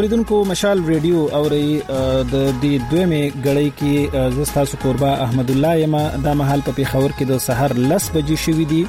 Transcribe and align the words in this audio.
اوریدونکو 0.00 0.36
مشال 0.50 0.78
ریډیو 0.90 1.18
اوري 1.38 1.64
د 1.88 2.36
دې 2.60 2.84
دویمه 2.92 3.18
غړۍ 3.46 3.66
کې 3.80 4.30
زستا 4.36 4.62
سو 4.70 4.78
قربا 4.84 5.10
احمد 5.24 5.50
الله 5.54 5.72
یما 5.80 6.00
د 6.26 6.38
محل 6.42 6.62
په 6.68 6.76
پیښور 6.78 7.10
کې 7.18 7.26
د 7.32 7.42
سحر 7.48 7.74
لس 7.90 8.06
بجې 8.14 8.36
شوې 8.44 8.64
دي 8.72 8.80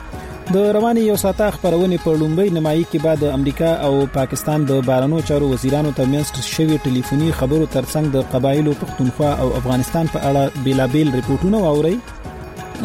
د 0.58 0.70
رواني 0.80 1.04
یو 1.08 1.18
ساته 1.26 1.48
خبرونه 1.58 2.00
په 2.06 2.14
لومړی 2.22 2.56
نمایي 2.60 2.86
کې 2.92 3.04
بعد 3.08 3.28
امریکا 3.40 3.74
او 3.90 3.92
پاکستان 4.16 4.68
د 4.72 4.80
بارنو 4.94 5.20
چارو 5.32 5.52
وزیرانو 5.56 5.96
ترمنځ 6.02 6.50
شوې 6.54 6.78
ټلیفوني 6.90 7.30
خبرو 7.44 7.68
ترڅنګ 7.78 8.18
د 8.18 8.28
قبایلو 8.36 8.78
پښتونخوا 8.86 9.36
او 9.44 9.52
افغانستان 9.62 10.14
په 10.18 10.24
اړه 10.30 10.66
بیلابیل 10.70 11.16
رپورټونه 11.20 11.66
اوري 11.74 11.96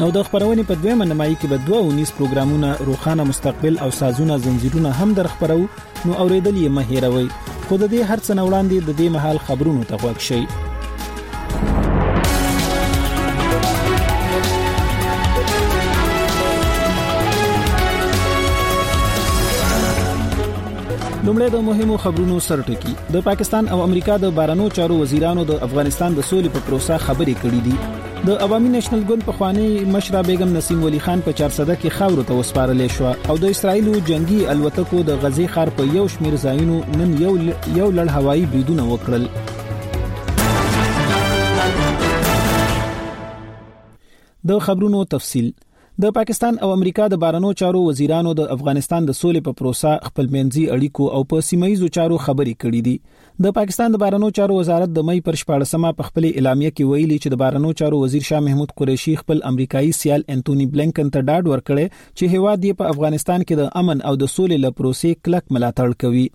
او 0.03 0.11
د 0.15 0.23
خبرونه 0.29 0.63
په 0.71 0.75
دویمه 0.81 1.05
نمایي 1.11 1.37
کې 1.43 1.47
به 1.51 1.59
دوه 1.69 1.79
ونیس 1.89 2.11
پروګرامونه 2.17 2.71
روخانه 2.89 3.25
مستقبل 3.31 3.79
او 3.87 3.91
سازونه 3.99 4.37
زنجیرونه 4.47 4.91
هم 4.99 5.13
در 5.21 5.27
خبرو 5.37 5.61
نو 6.07 6.13
اوریدلې 6.25 6.67
مهیروي 6.77 7.27
خو 7.69 7.75
د 7.83 7.85
دې 7.93 8.01
هر 8.11 8.19
څه 8.27 8.31
نوړاندې 8.41 8.77
د 8.81 8.91
دې 9.01 9.09
محل 9.17 9.39
خبرونو 9.49 9.83
ته 9.93 9.95
وښیي 10.03 10.65
لومړی 21.27 21.47
د 21.53 21.61
مهمو 21.67 21.95
خبرونو 22.03 22.35
سرټکی 22.49 22.91
د 23.15 23.23
پاکستان 23.29 23.69
او 23.77 23.79
امریکا 23.85 24.17
د 24.25 24.29
بارانو 24.35 24.67
چارو 24.77 24.99
وزیرانو 24.99 25.45
د 25.49 25.57
افغانستان 25.67 26.19
د 26.19 26.27
سولې 26.27 26.53
په 26.57 26.67
پروسه 26.67 26.99
خبرې 27.05 27.41
کړې 27.41 27.61
دي 27.69 28.29
د 28.29 28.39
عوامي 28.47 28.71
نېشنل 28.75 29.03
ګوند 29.09 29.27
په 29.31 29.35
خوانی 29.39 29.65
مشره 29.95 30.21
بیگم 30.29 30.53
نسیم 30.59 30.85
ولی 30.87 31.01
خان 31.09 31.25
په 31.29 31.35
400 31.41 31.77
کې 31.81 31.97
خاورو 31.97 32.27
ته 32.31 32.37
وسپارلې 32.41 32.95
شو 32.99 33.33
او 33.33 33.37
د 33.47 33.55
اسرایلو 33.57 33.97
جنگي 34.11 34.39
الوتکو 34.55 35.03
د 35.11 35.19
غزي 35.27 35.49
خار 35.57 35.73
په 35.81 35.95
یو 35.99 36.07
شمیر 36.17 36.39
ځایونو 36.39 36.79
نن 37.03 37.19
یو 37.27 37.35
ل... 37.43 37.77
یو 37.81 37.91
لړ 37.99 38.17
هوایی 38.21 38.49
بریدونه 38.55 38.89
وکړل 38.95 39.29
د 44.53 44.65
خبرونو 44.69 45.05
تفصيل 45.17 45.55
د 46.05 46.11
پاکستان 46.17 46.57
او 46.65 46.71
امریکا 46.71 47.05
د 47.11 47.19
بارنو 47.21 47.51
چارو 47.59 47.79
وزیرانو 47.85 48.33
د 48.41 48.49
افغانستان 48.55 49.07
د 49.11 49.15
سولې 49.19 49.45
په 49.47 49.53
پروسه 49.61 49.93
خپلمنځي 50.09 50.65
اړیکو 50.75 51.07
او 51.19 51.21
په 51.31 51.45
سیمایزو 51.47 51.89
چارو 51.99 52.19
خبرې 52.25 52.59
کړې 52.65 52.83
دي 52.89 53.45
د 53.47 53.55
پاکستان 53.59 53.95
د 53.95 54.03
بارنو 54.03 54.29
چارو 54.41 54.59
وزارت 54.59 54.93
د 54.99 55.07
مې 55.09 55.27
پر 55.29 55.39
14مه 55.43 55.95
په 56.01 56.09
خپل 56.11 56.29
اعلامیه 56.33 56.75
کې 56.75 56.91
ویلي 56.91 57.19
چې 57.23 57.35
د 57.35 57.41
بارنو 57.45 57.71
چارو 57.83 58.01
وزیر 58.03 58.27
شاه 58.29 58.45
محمود 58.49 58.75
قریشي 58.81 59.15
خپل 59.23 59.41
امریکایي 59.53 59.95
سیال 60.01 60.27
انټونی 60.37 60.67
بلنکن 60.75 61.15
ته 61.15 61.27
ډاډ 61.29 61.55
ورکړی 61.55 61.97
چې 61.97 62.35
هیواد 62.35 62.69
یې 62.69 62.81
په 62.83 62.93
افغانستان 62.97 63.49
کې 63.49 63.63
د 63.63 63.85
امن 63.85 64.07
او 64.11 64.15
د 64.25 64.33
سولې 64.35 64.63
لپاره 64.67 64.81
پروسې 64.81 65.21
کلک 65.27 65.51
ملاتړ 65.57 66.01
کوي 66.05 66.27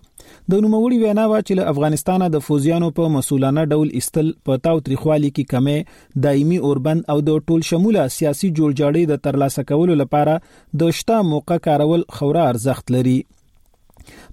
د 0.52 0.60
نوموړي 0.64 0.96
وینا 1.02 1.24
وا 1.30 1.38
چې 1.46 1.52
له 1.58 1.68
افغانستانه 1.72 2.26
د 2.34 2.42
فوزیانو 2.46 2.88
په 2.98 3.04
مسولانه 3.16 3.62
ډول 3.74 3.88
استل 4.00 4.28
په 4.46 4.62
تاو 4.64 4.80
تریخوالي 4.86 5.30
کې 5.36 5.50
کمې 5.52 5.78
دایمي 6.26 6.58
اوربند 6.70 7.00
او 7.14 7.18
د 7.28 7.44
ټول 7.50 7.60
شموله 7.70 8.06
سیاسي 8.16 8.48
جوړجاړي 8.58 9.02
د 9.12 9.22
ترلاسه 9.28 9.68
کولو 9.72 9.94
لپاره 10.02 10.34
د 10.82 10.98
شته 11.00 11.16
موقع 11.34 11.58
کارول 11.68 12.06
خورا 12.18 12.44
ارزښت 12.54 12.84
لري 12.96 13.18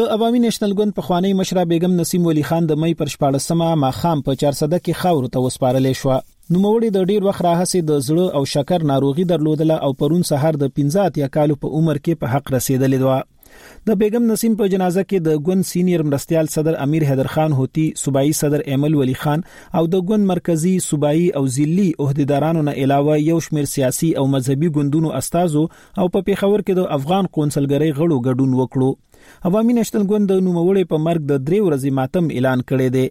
د 0.00 0.10
عوامي 0.18 0.42
نېشنل 0.42 0.76
ګوند 0.82 0.96
په 1.00 1.08
خوانی 1.08 1.32
مشره 1.42 1.64
بیگم 1.74 1.96
نسیم 2.02 2.28
ولی 2.32 2.44
خان 2.50 2.68
د 2.72 2.82
مې 2.82 3.00
پر 3.04 3.14
14مه 3.18 3.80
ما 3.86 3.90
خام 4.02 4.22
په 4.28 4.40
400 4.44 4.68
کې 4.76 5.02
خاور 5.04 5.32
ته 5.38 5.46
وسپارلې 5.46 6.02
شو 6.02 6.20
نوموړي 6.54 6.88
د 6.94 7.02
ډیر 7.08 7.24
وخت 7.24 7.42
راهسي 7.46 7.80
د 7.88 7.98
زړه 8.04 8.38
او 8.38 8.46
شکر 8.52 8.84
ناروغي 8.90 9.24
درلودله 9.32 9.74
او 9.88 9.90
پرون 9.98 10.24
سهار 10.30 10.56
د 10.62 10.70
15 10.78 11.04
اتیا 11.10 11.28
کال 11.36 11.52
په 11.64 11.68
عمر 11.80 12.00
کې 12.00 12.18
په 12.24 12.30
حق 12.32 12.50
رسیدلې 12.54 12.96
دوه 13.02 13.84
د 13.90 14.00
بیگم 14.00 14.26
نسیم 14.30 14.56
په 14.62 14.68
جنازه 14.72 15.04
کې 15.04 15.28
د 15.28 15.38
ګوند 15.50 15.68
سینیئر 15.68 16.04
مرستيال 16.08 16.50
صدر 16.56 16.78
امیر 16.86 17.06
حیدر 17.10 17.30
خان 17.36 17.54
هوتی 17.58 17.84
صوبایي 18.02 18.34
صدر 18.40 18.64
ایمل 18.72 18.98
ولی 19.02 19.14
خان 19.22 19.46
او 19.52 19.84
د 19.94 20.04
ګوند 20.10 20.30
مرکزی 20.32 20.74
صوبایي 20.88 21.30
او 21.40 21.44
ځلی 21.58 21.86
عہدیدارانو 22.06 22.66
نه 22.70 22.74
علاوه 22.86 23.22
یو 23.28 23.38
شمیر 23.50 23.70
سیاسي 23.76 24.10
او 24.22 24.26
مذهبي 24.36 24.72
ګوندونو 24.78 25.16
استادو 25.22 25.64
او 25.70 26.08
په 26.16 26.26
پیښور 26.30 26.66
کې 26.66 26.80
د 26.80 26.92
افغان 27.00 27.32
قونسلګری 27.38 27.94
غړو 28.02 28.22
ګډون 28.26 28.60
وکړو 28.62 29.48
عوامي 29.52 29.78
نشتل 29.80 30.10
ګوند 30.14 30.34
د 30.34 30.44
نوموړې 30.44 30.94
په 30.94 31.04
مرګ 31.08 31.32
د 31.32 31.42
درې 31.48 31.66
ورځې 31.66 32.00
ماتم 32.02 32.34
اعلان 32.36 32.68
کړی 32.70 32.94
دی 32.98 33.08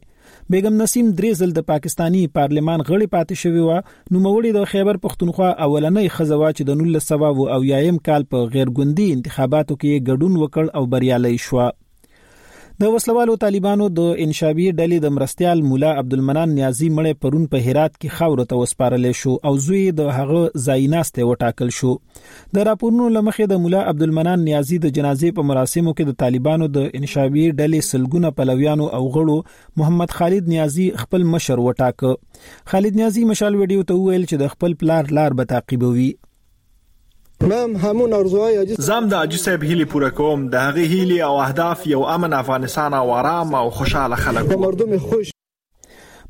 بیگم 0.53 0.75
نسیم 0.81 1.07
درې 1.19 1.29
ځل 1.40 1.51
د 1.56 1.62
پاکستانی 1.72 2.22
پارلمان 2.38 2.79
غړي 2.90 3.07
پاتې 3.16 3.35
شوی 3.44 3.63
و 3.66 3.72
نو 4.13 4.17
موري 4.28 4.51
د 4.56 4.59
خیبر 4.72 4.95
پښتونخوا 5.06 5.50
اولنې 5.66 6.13
خزوا 6.16 6.50
چې 6.57 6.63
د 6.66 6.72
1900 6.85 7.53
او 7.57 7.59
یایم 7.73 7.97
کال 8.07 8.23
په 8.31 8.38
غیرګوندی 8.53 9.07
انتخاباتو 9.18 9.79
کې 9.81 10.06
ګډون 10.09 10.34
وکړ 10.44 10.63
او 10.78 10.84
بریالي 10.95 11.35
شو 11.47 11.57
د 12.81 12.90
وسلوالو 12.91 13.34
طالبانو 13.40 13.85
د 13.95 14.03
انشابي 14.25 14.66
ډلې 14.79 14.97
د 15.06 15.12
مرستيال 15.16 15.62
مولا 15.69 15.88
عبدالمنان 16.01 16.51
نیازی 16.59 16.88
مړې 16.97 17.17
پرون 17.23 17.47
په 17.56 17.63
هرات 17.66 17.94
کې 17.95 18.13
خاور 18.19 18.41
ته 18.51 18.59
وسپارل 18.62 19.07
شو 19.22 19.34
او 19.51 19.51
زوی 19.66 19.81
د 19.97 20.07
هغه 20.17 20.62
زایناسته 20.67 21.25
وټاکل 21.31 21.73
شو 21.79 21.91
د 22.56 22.68
راپورونو 22.69 23.07
لمخې 23.16 23.50
د 23.53 23.59
مولا 23.66 23.81
عبدالمنان 23.94 24.45
نیازی 24.51 24.79
د 24.85 24.94
جنازې 25.00 25.35
په 25.41 25.47
مراسمو 25.51 25.95
کې 25.97 26.07
د 26.12 26.22
طالبانو 26.23 26.72
د 26.79 26.88
انشابي 27.01 27.45
ډلې 27.50 27.89
سلګونه 27.89 28.34
پلویانو 28.39 28.89
او 29.00 29.03
غړو 29.18 29.84
محمد 29.84 30.18
خالد 30.22 30.50
نیازی 30.56 30.88
خپل 31.03 31.28
مشر 31.34 31.66
وټاک 31.68 32.72
خالد 32.75 33.03
نیازی 33.03 33.28
مشال 33.35 33.62
ویډیو 33.62 33.89
ته 33.94 34.01
ویل 34.07 34.25
چې 34.25 34.44
د 34.45 34.56
خپل 34.57 34.79
پلار 34.85 35.16
لار 35.22 35.39
به 35.41 35.50
تعقیبوي 35.56 36.09
من 37.44 37.75
همون 37.75 38.13
ارزوهای 38.13 38.57
حاجی 38.57 38.75
زم 38.79 39.09
د 39.09 39.13
حاجی 39.13 39.38
صاحب 39.38 39.63
هیلې 39.63 39.85
پوره 39.91 40.09
کوم 40.17 40.39
د 40.50 40.55
هغه 40.55 40.81
هیلې 40.94 41.19
او 41.27 41.35
اهداف 41.45 41.88
یو 41.88 42.01
امن 42.16 42.33
افغانستان 42.41 42.94
او 42.94 43.07
آرام 43.16 43.55
او 43.55 43.69
خوشحاله 43.69 44.16
خلک 44.16 44.51
مردم 44.59 44.97
خوش 44.97 45.27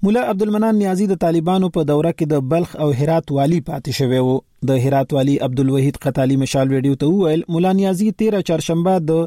مولا 0.04 0.20
عبدالمنان 0.32 0.76
نیازی 0.80 1.06
د 1.10 1.16
طالبانو 1.22 1.70
په 1.78 1.84
دوره 1.88 2.12
کې 2.12 2.28
د 2.34 2.44
بلخ 2.52 2.76
او 2.84 2.86
هرات 3.00 3.32
والی 3.38 3.58
پاتې 3.70 3.98
شوی 3.98 4.22
وو 4.28 4.36
د 4.70 4.80
هرات 4.84 5.16
والی 5.18 5.34
عبدالوحید 5.48 6.00
قتالی 6.06 6.38
مشال 6.44 6.72
ویډیو 6.76 7.00
ته 7.02 7.10
وویل 7.16 7.44
مولا 7.56 7.74
نیازی 7.82 8.08
13 8.24 8.40
چهارشنبه 8.52 9.04
د 9.10 9.20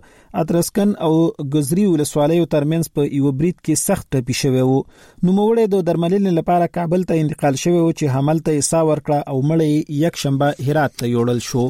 اترسکن 0.44 0.94
او 1.08 1.12
ګزری 1.56 1.84
ولسوالیو 1.90 2.48
ترمنځ 2.56 2.96
په 2.96 3.12
یو 3.18 3.34
بریټ 3.42 3.60
کې 3.60 3.84
سخت 3.84 4.08
ټپي 4.16 4.38
شوی 4.42 4.64
وو 4.70 4.80
نو 4.80 5.36
موړې 5.36 5.70
د 5.76 5.86
درملنې 5.92 6.36
لپاره 6.40 6.72
کابل 6.80 7.06
ته 7.12 7.22
انتقال 7.26 7.62
شوی 7.64 7.76
وو 7.80 7.92
چې 7.98 8.16
حمل 8.18 8.42
ته 8.48 8.56
یې 8.58 8.74
سا 8.74 8.82
ورکړه 8.90 9.32
او 9.34 9.40
مړې 9.44 10.04
یک 10.06 10.24
شنبه 10.26 10.70
هرات 10.70 10.98
ته 11.02 11.14
یوړل 11.16 11.48
شو 11.52 11.68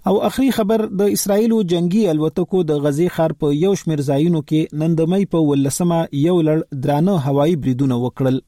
او 0.06 0.19
اخري 0.27 0.50
خبر 0.59 0.85
د 1.00 1.12
اسرایلو 1.12 1.62
جنگي 1.73 2.05
الوتکو 2.12 2.62
د 2.73 2.85
غزي 2.85 3.09
خار 3.17 3.33
په 3.45 3.53
یو 3.65 3.73
شمیر 3.81 4.03
ځایونو 4.09 4.43
کې 4.49 4.83
نن 4.83 4.95
د 5.00 5.11
مې 5.12 5.31
په 5.35 5.49
ولسمه 5.50 5.99
یو 6.27 6.37
لړ 6.49 6.83
درانه 6.87 7.17
هوایي 7.27 7.56
بریدونه 7.65 7.99
وکړل 8.05 8.39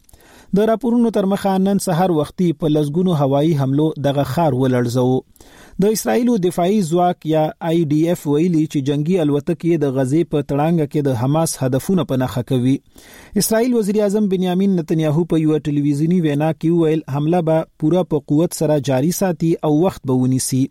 د 0.58 0.68
راپورونو 0.70 1.10
تر 1.16 1.26
مخه 1.32 1.54
نن 1.64 1.80
سهار 1.86 2.12
وختي 2.20 2.46
په 2.62 2.70
لزګونو 2.76 3.18
هوایي 3.24 3.50
حملو 3.62 3.88
دغه 4.06 4.24
خار 4.34 4.56
ولړزو 4.60 5.08
د 5.82 5.92
اسرایلو 5.98 6.36
دفاعي 6.46 6.80
ځواک 6.88 7.26
یا 7.34 7.42
آی 7.70 7.82
ډی 7.92 7.98
اف 8.14 8.24
ویلي 8.32 8.64
چې 8.64 8.86
جنگي 8.88 9.20
الوتکې 9.24 9.82
د 9.84 9.94
غزي 9.98 10.22
په 10.32 10.44
تړانګه 10.48 10.90
کې 10.94 11.06
د 11.08 11.20
حماس 11.22 11.56
هدفونه 11.64 12.06
په 12.10 12.20
نخښه 12.24 12.42
کوي 12.52 13.40
اسرایل 13.44 13.78
وزیر 13.78 14.00
اعظم 14.06 14.28
بنیامین 14.34 14.74
نتنیاهو 14.80 15.26
په 15.34 15.44
یو 15.44 15.60
ټلویزیونی 15.68 16.20
وینا 16.28 16.50
کې 16.58 16.82
ویل 16.82 17.06
حمله 17.16 17.46
به 17.48 17.64
پوره 17.84 18.04
په 18.12 18.26
قوت 18.32 18.60
سره 18.62 18.80
جاری 18.90 19.16
ساتي 19.22 19.52
او 19.68 19.72
وخت 19.86 20.06
به 20.12 20.20
ونیسي 20.24 20.62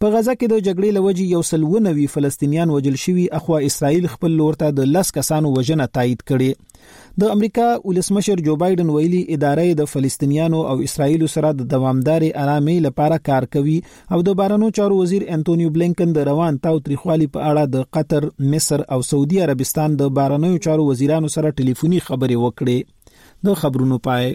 په 0.00 0.06
غزا 0.14 0.34
کې 0.40 0.46
د 0.52 0.66
جګړې 0.66 0.96
لوجي 0.96 1.26
یو 1.34 1.42
سل 1.50 1.64
ونوي 1.72 2.06
فلسطینیان 2.14 2.70
وجل 2.74 2.96
شوي 3.04 3.26
اخوا 3.38 3.58
اسرائیل 3.68 4.06
خپل 4.14 4.36
لورته 4.40 4.70
د 4.78 4.92
لس 4.96 5.12
کسانو 5.18 5.50
وجنه 5.58 5.86
تایید 5.98 6.22
کړي 6.30 7.18
د 7.22 7.32
امریکا 7.34 7.66
ولسمشر 7.88 8.40
جو 8.46 8.54
بایدن 8.62 8.88
ویلي 8.94 9.20
ادارې 9.22 9.80
د 9.80 9.88
فلسطینیانو 9.92 10.62
او 10.72 10.76
اسرائیل 10.86 11.24
سره 11.34 11.52
د 11.60 11.68
دوامداري 11.74 12.30
آرامۍ 12.44 12.76
لپاره 12.86 13.18
کار 13.30 13.46
کوي 13.56 13.76
او 14.16 14.20
د 14.28 14.38
بارنو 14.42 14.70
چارو 14.80 14.98
وزیر 15.02 15.26
انټونیو 15.36 15.74
بلینکن 15.76 16.16
د 16.18 16.26
روان 16.30 16.58
تاو 16.66 16.80
تریخوالي 16.88 17.28
په 17.36 17.50
اړه 17.50 17.76
د 17.76 17.86
قطر 17.98 18.28
مصر 18.56 18.86
او 18.96 19.00
سعودي 19.10 19.42
عربستان 19.46 19.98
د 20.02 20.10
بارنوي 20.20 20.64
چارو 20.68 20.88
وزیرانو 20.90 21.30
سره 21.38 21.54
ټلیفوني 21.62 22.02
خبرې 22.08 22.42
وکړې 22.46 23.38
د 23.48 23.62
خبرونو 23.62 23.98
پای 24.08 24.32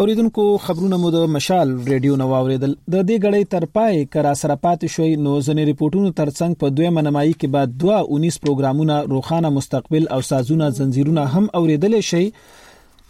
اوریدونکو 0.00 0.44
خبرونه 0.64 0.96
مو 1.00 1.08
د 1.14 1.24
مشال 1.32 1.72
ریډیو 1.92 2.14
نو 2.20 2.26
اوریدل 2.36 2.70
د 2.92 2.94
دې 3.08 3.16
غړې 3.24 3.42
تر 3.54 3.64
پای 3.78 3.98
کرا 4.14 4.32
سره 4.42 4.54
پاتې 4.62 4.88
شوې 4.94 5.16
نو 5.24 5.32
ځنې 5.46 5.64
ریپورتونو 5.70 6.12
ترڅنګ 6.20 6.56
په 6.62 6.66
دوه 6.76 6.94
منمایي 6.98 7.34
کې 7.40 7.52
بعد 7.56 7.76
2 7.82 7.90
19 8.22 8.44
پروګرامونه 8.44 8.96
روخانه 9.14 9.50
مستقبل 9.58 10.08
او 10.16 10.20
سازونه 10.30 10.70
زنجیرونه 10.78 11.24
هم 11.34 11.50
اوریدل 11.60 11.98
شي 12.12 12.22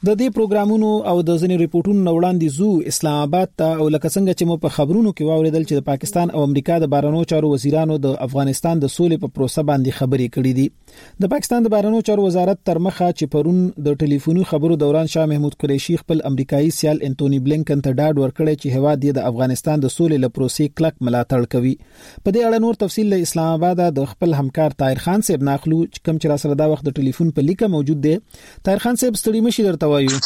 د 0.06 0.14
دې 0.20 0.30
پروګرامونو 0.36 0.86
او 1.10 1.18
د 1.26 1.36
ځینې 1.40 1.56
ریپورتونو 1.58 2.00
نوړاندې 2.04 2.54
زو 2.60 2.70
اسلام 2.92 3.18
آباد 3.26 3.50
ته 3.60 3.66
او 3.82 3.84
لکه 3.94 4.08
څنګه 4.14 4.38
چې 4.38 4.46
مو 4.50 4.54
په 4.62 4.74
خبرونو 4.76 5.10
کې 5.18 5.26
واوریدل 5.26 5.66
چې 5.68 5.78
د 5.78 5.84
پاکستان 5.90 6.32
او 6.38 6.40
امریکا 6.46 6.78
د 6.84 6.88
بارنو 6.94 7.20
چارو 7.32 7.50
وزیرانو 7.52 7.98
د 8.06 8.16
افغانستان 8.26 8.82
د 8.84 8.90
سولې 8.94 9.18
په 9.24 9.30
پروسه 9.36 9.62
باندې 9.68 9.98
خبرې 9.98 10.32
کړې 10.36 10.52
دي 10.60 11.20
د 11.26 11.30
پاکستان 11.34 11.66
د 11.68 11.72
بارنو 11.74 12.00
چارو 12.08 12.24
وزارت 12.24 12.62
تر 12.70 12.80
مخه 12.86 13.10
چې 13.18 13.30
پرون 13.34 13.60
د 13.90 13.96
ټلیفوني 14.02 14.48
خبرو 14.54 14.78
دوران 14.84 15.12
شاه 15.14 15.28
محمود 15.34 15.56
قریشي 15.62 15.96
خپل 16.02 16.24
امریکایي 16.32 16.74
سیال 16.80 16.98
انټونی 17.10 17.38
بلنکن 17.46 17.86
ته 17.88 17.94
ډاډ 18.02 18.24
ورکړی 18.24 18.60
چې 18.62 18.82
هواد 18.82 19.06
د 19.20 19.30
افغانستان 19.32 19.86
د 19.86 19.94
سولې 19.98 20.26
لپاره 20.26 20.68
کلک 20.82 20.98
ملاتړ 21.10 21.50
کوي 21.54 21.74
په 21.92 22.34
دې 22.34 22.48
اړه 22.48 22.62
نور 22.66 22.82
تفصیل 22.82 23.12
له 23.14 23.28
اسلام 23.28 23.54
آباد 23.60 23.86
د 24.02 24.10
خپل 24.16 24.36
همکار 24.40 24.76
طاهر 24.84 25.06
خان 25.06 25.26
صاحب 25.30 25.48
ناخلو 25.52 25.80
کم 25.96 26.20
چې 26.20 26.36
را 26.36 26.42
سره 26.46 26.60
دا 26.64 26.68
وخت 26.76 26.90
د 26.92 26.98
ټلیفون 27.00 27.32
په 27.40 27.48
لیکه 27.50 27.72
موجود 27.78 28.04
دی 28.10 28.18
طاهر 28.34 28.86
خان 28.88 29.02
صاحب 29.04 29.22
ستړي 29.24 29.48
مشي 29.48 29.70
درته 29.70 29.90
وایو 29.92 30.18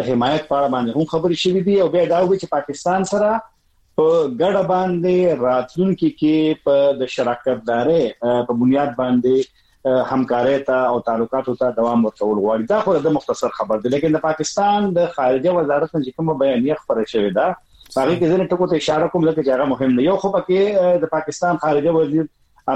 د 0.00 0.10
حمایت 0.10 0.50
پر 0.54 0.62
باندې 0.62 0.98
هم 0.98 1.12
خبره 1.14 1.40
شوې 1.44 1.66
دي 1.70 1.76
او 1.82 1.92
بیا 1.98 2.06
دا 2.16 2.24
و 2.24 2.32
چې 2.34 2.54
پاکستان 2.56 3.08
سره 3.14 3.30
په 3.42 4.26
ګډه 4.32 4.66
باندې 4.74 5.38
راتلونکي 5.46 6.10
کې 6.18 6.68
په 6.68 7.00
د 7.02 7.14
شراکتدارۍ 7.18 8.02
په 8.26 8.60
بنیاد 8.66 9.00
باندې 9.04 9.48
همکارۍ 9.88 10.58
ته 10.58 10.72
او 10.72 11.00
تعلقاتو 11.00 11.56
ته 11.56 11.70
دوام 11.70 12.04
ورکول 12.04 12.38
غواړي 12.38 12.66
دا 12.68 12.80
خو 12.80 12.94
د 12.94 13.06
مختصر 13.16 13.48
خبر 13.58 13.78
دی 13.80 13.88
لیکن 13.88 14.12
د 14.16 14.24
پاکستان 14.26 14.90
د 14.98 15.06
خارجه 15.16 15.50
وزارت 15.58 15.90
څخه 15.94 16.12
کومه 16.20 16.34
بیانیه 16.42 16.74
خبره 16.82 17.04
شوې 17.04 17.32
ده 17.38 17.46
هغه 17.52 18.16
کې 18.20 18.30
ځینې 18.30 18.50
ټکو 18.54 18.68
ته 18.72 18.76
اشاره 18.82 19.08
کوم 19.14 19.26
لکه 19.28 19.42
چې 19.42 19.56
هغه 19.56 19.68
مهم 19.72 19.94
نه 19.98 20.02
یو 20.08 20.16
خو 20.24 20.32
پکې 20.36 21.02
د 21.04 21.10
پاکستان 21.16 21.58
خارجه 21.66 21.90
وزیر 21.98 22.26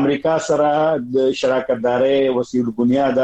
امریکا 0.00 0.36
سره 0.50 0.68
د 1.16 1.30
شراکتدارۍ 1.40 2.36
وسیل 2.40 2.70
بنیاد 2.82 3.22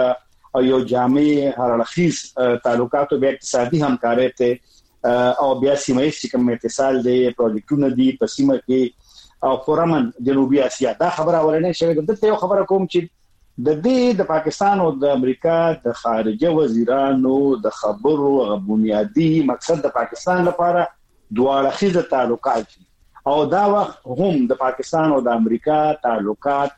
او 0.59 0.65
یو 0.69 0.81
جامع 0.95 1.23
هرلخیز 1.59 2.21
تعلقاتو 2.67 3.19
به 3.23 3.33
اقتصادي 3.35 3.83
همکارۍ 3.87 4.35
ته 4.41 4.59
او 5.45 5.51
بیا 5.65 5.75
سیمه 5.89 6.03
ایست 6.07 6.31
کوم 6.33 6.49
اتصال 6.55 7.03
دی 7.09 7.17
پروجیکټونه 7.31 7.93
دي 8.01 8.09
په 8.23 8.27
سیمه 8.37 8.59
کې 8.65 9.49
او 9.49 9.57
فورمن 9.65 10.07
جنوبي 10.27 10.61
اسیا 10.63 10.93
دا 11.01 11.09
خبره 11.17 11.41
ورنه 11.49 11.71
شوې 11.81 12.11
ده 12.11 12.15
ته 12.23 12.27
یو 12.31 12.37
خبره 12.45 12.65
کوم 12.73 12.87
چې 12.95 13.13
د 13.67 13.75
دې 13.85 14.03
د 14.19 14.25
پاکستان 14.27 14.81
او 14.83 14.89
د 15.05 15.15
امریکا 15.19 15.55
د 15.85 15.95
خارجه 16.01 16.51
وزیرانو 16.57 17.39
د 17.63 17.73
خبرو 17.79 18.29
غو 18.43 18.59
بنیادی 18.67 19.29
مقصد 19.49 19.81
د 19.87 19.93
پاکستان 19.97 20.43
لپاره 20.49 20.85
دواړه 21.39 21.73
خیزه 21.79 22.05
تعلقات 22.13 22.69
دي 22.75 22.85
او 23.33 23.37
دا 23.55 23.63
وخت 23.73 24.07
هم 24.21 24.45
د 24.53 24.61
پاکستان 24.61 25.15
او 25.15 25.19
د 25.31 25.35
امریکا 25.43 25.79
تعلقات 26.05 26.77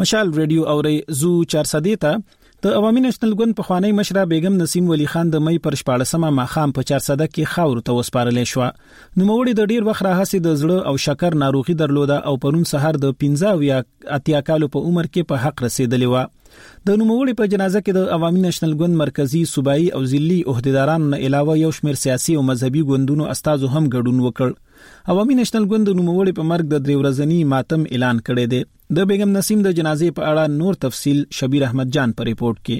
مشال 0.00 0.28
ریډیو 0.40 0.64
اوري 0.72 0.94
زو 1.20 1.28
400 1.52 1.92
ته 2.02 2.18
د 2.66 2.74
عوامي 2.80 3.00
نېشنل 3.06 3.30
ګوند 3.38 3.54
په 3.60 3.64
خوانی 3.70 3.88
مشره 3.98 4.22
بیگم 4.32 4.58
نسیم 4.60 4.90
ولی 4.92 5.06
خان 5.14 5.32
د 5.32 5.40
مې 5.46 5.64
پر 5.64 5.76
14مه 5.80 6.30
مخام 6.36 6.74
په 6.76 6.86
400 6.90 7.16
کې 7.30 7.54
خاور 7.54 7.80
ته 7.88 7.96
وسپارلې 7.96 8.50
شو 8.50 9.22
نو 9.22 9.26
موري 9.30 9.54
د 9.60 9.66
ډیر 9.72 9.88
وخت 9.88 10.04
راهسي 10.08 10.40
د 10.44 10.54
زړه 10.60 10.92
او 10.92 11.00
شکر 11.06 11.38
ناروغي 11.42 11.76
درلوده 11.82 12.18
او 12.32 12.36
پرون 12.46 12.62
سهار 12.72 13.00
د 13.06 13.16
15 13.24 13.66
یا 13.70 13.80
اتیا 14.18 14.44
کالو 14.50 14.70
په 14.76 14.90
عمر 14.92 15.10
کې 15.10 15.30
په 15.34 15.46
حق 15.46 15.64
رسیدلې 15.66 16.14
و 16.14 16.62
د 16.90 17.00
نوموړي 17.02 17.42
په 17.42 17.50
جنازه 17.54 17.82
کې 17.86 17.98
د 17.98 18.14
عوامي 18.20 18.46
نېشنل 18.46 18.78
ګوند 18.82 19.00
مرکزی 19.04 19.42
صوبایي 19.56 19.90
او 20.00 20.04
ځلي 20.14 20.38
عہدیدارانو 20.56 21.10
نه 21.16 21.22
علاوه 21.26 21.60
یو 21.64 21.74
شمېر 21.80 22.02
سیاسي 22.06 22.38
او 22.42 22.48
مذهبي 22.54 22.86
ګوندونو 22.92 23.30
استادو 23.36 23.74
هم 23.76 23.86
ګډون 23.90 24.24
وکړ 24.24 25.12
عوامي 25.16 25.40
نېشنل 25.42 25.70
ګوند 25.74 25.92
د 25.94 26.00
نوموړي 26.02 26.40
په 26.42 26.50
مرګ 26.56 26.74
د 26.76 26.86
درې 26.90 26.98
ورځې 27.02 27.54
ماتم 27.56 27.88
اعلان 27.92 28.26
کړی 28.26 28.58
دی 28.58 28.66
د 28.96 28.98
بیګم 29.08 29.30
نسیم 29.36 29.58
د 29.64 29.68
جنازې 29.78 30.08
په 30.16 30.22
اړه 30.30 30.44
نور 30.60 30.74
تفصيل 30.84 31.18
شبیر 31.38 31.62
احمد 31.68 31.88
جان 31.94 32.10
په 32.16 32.22
ریپورت 32.30 32.58
کې 32.66 32.76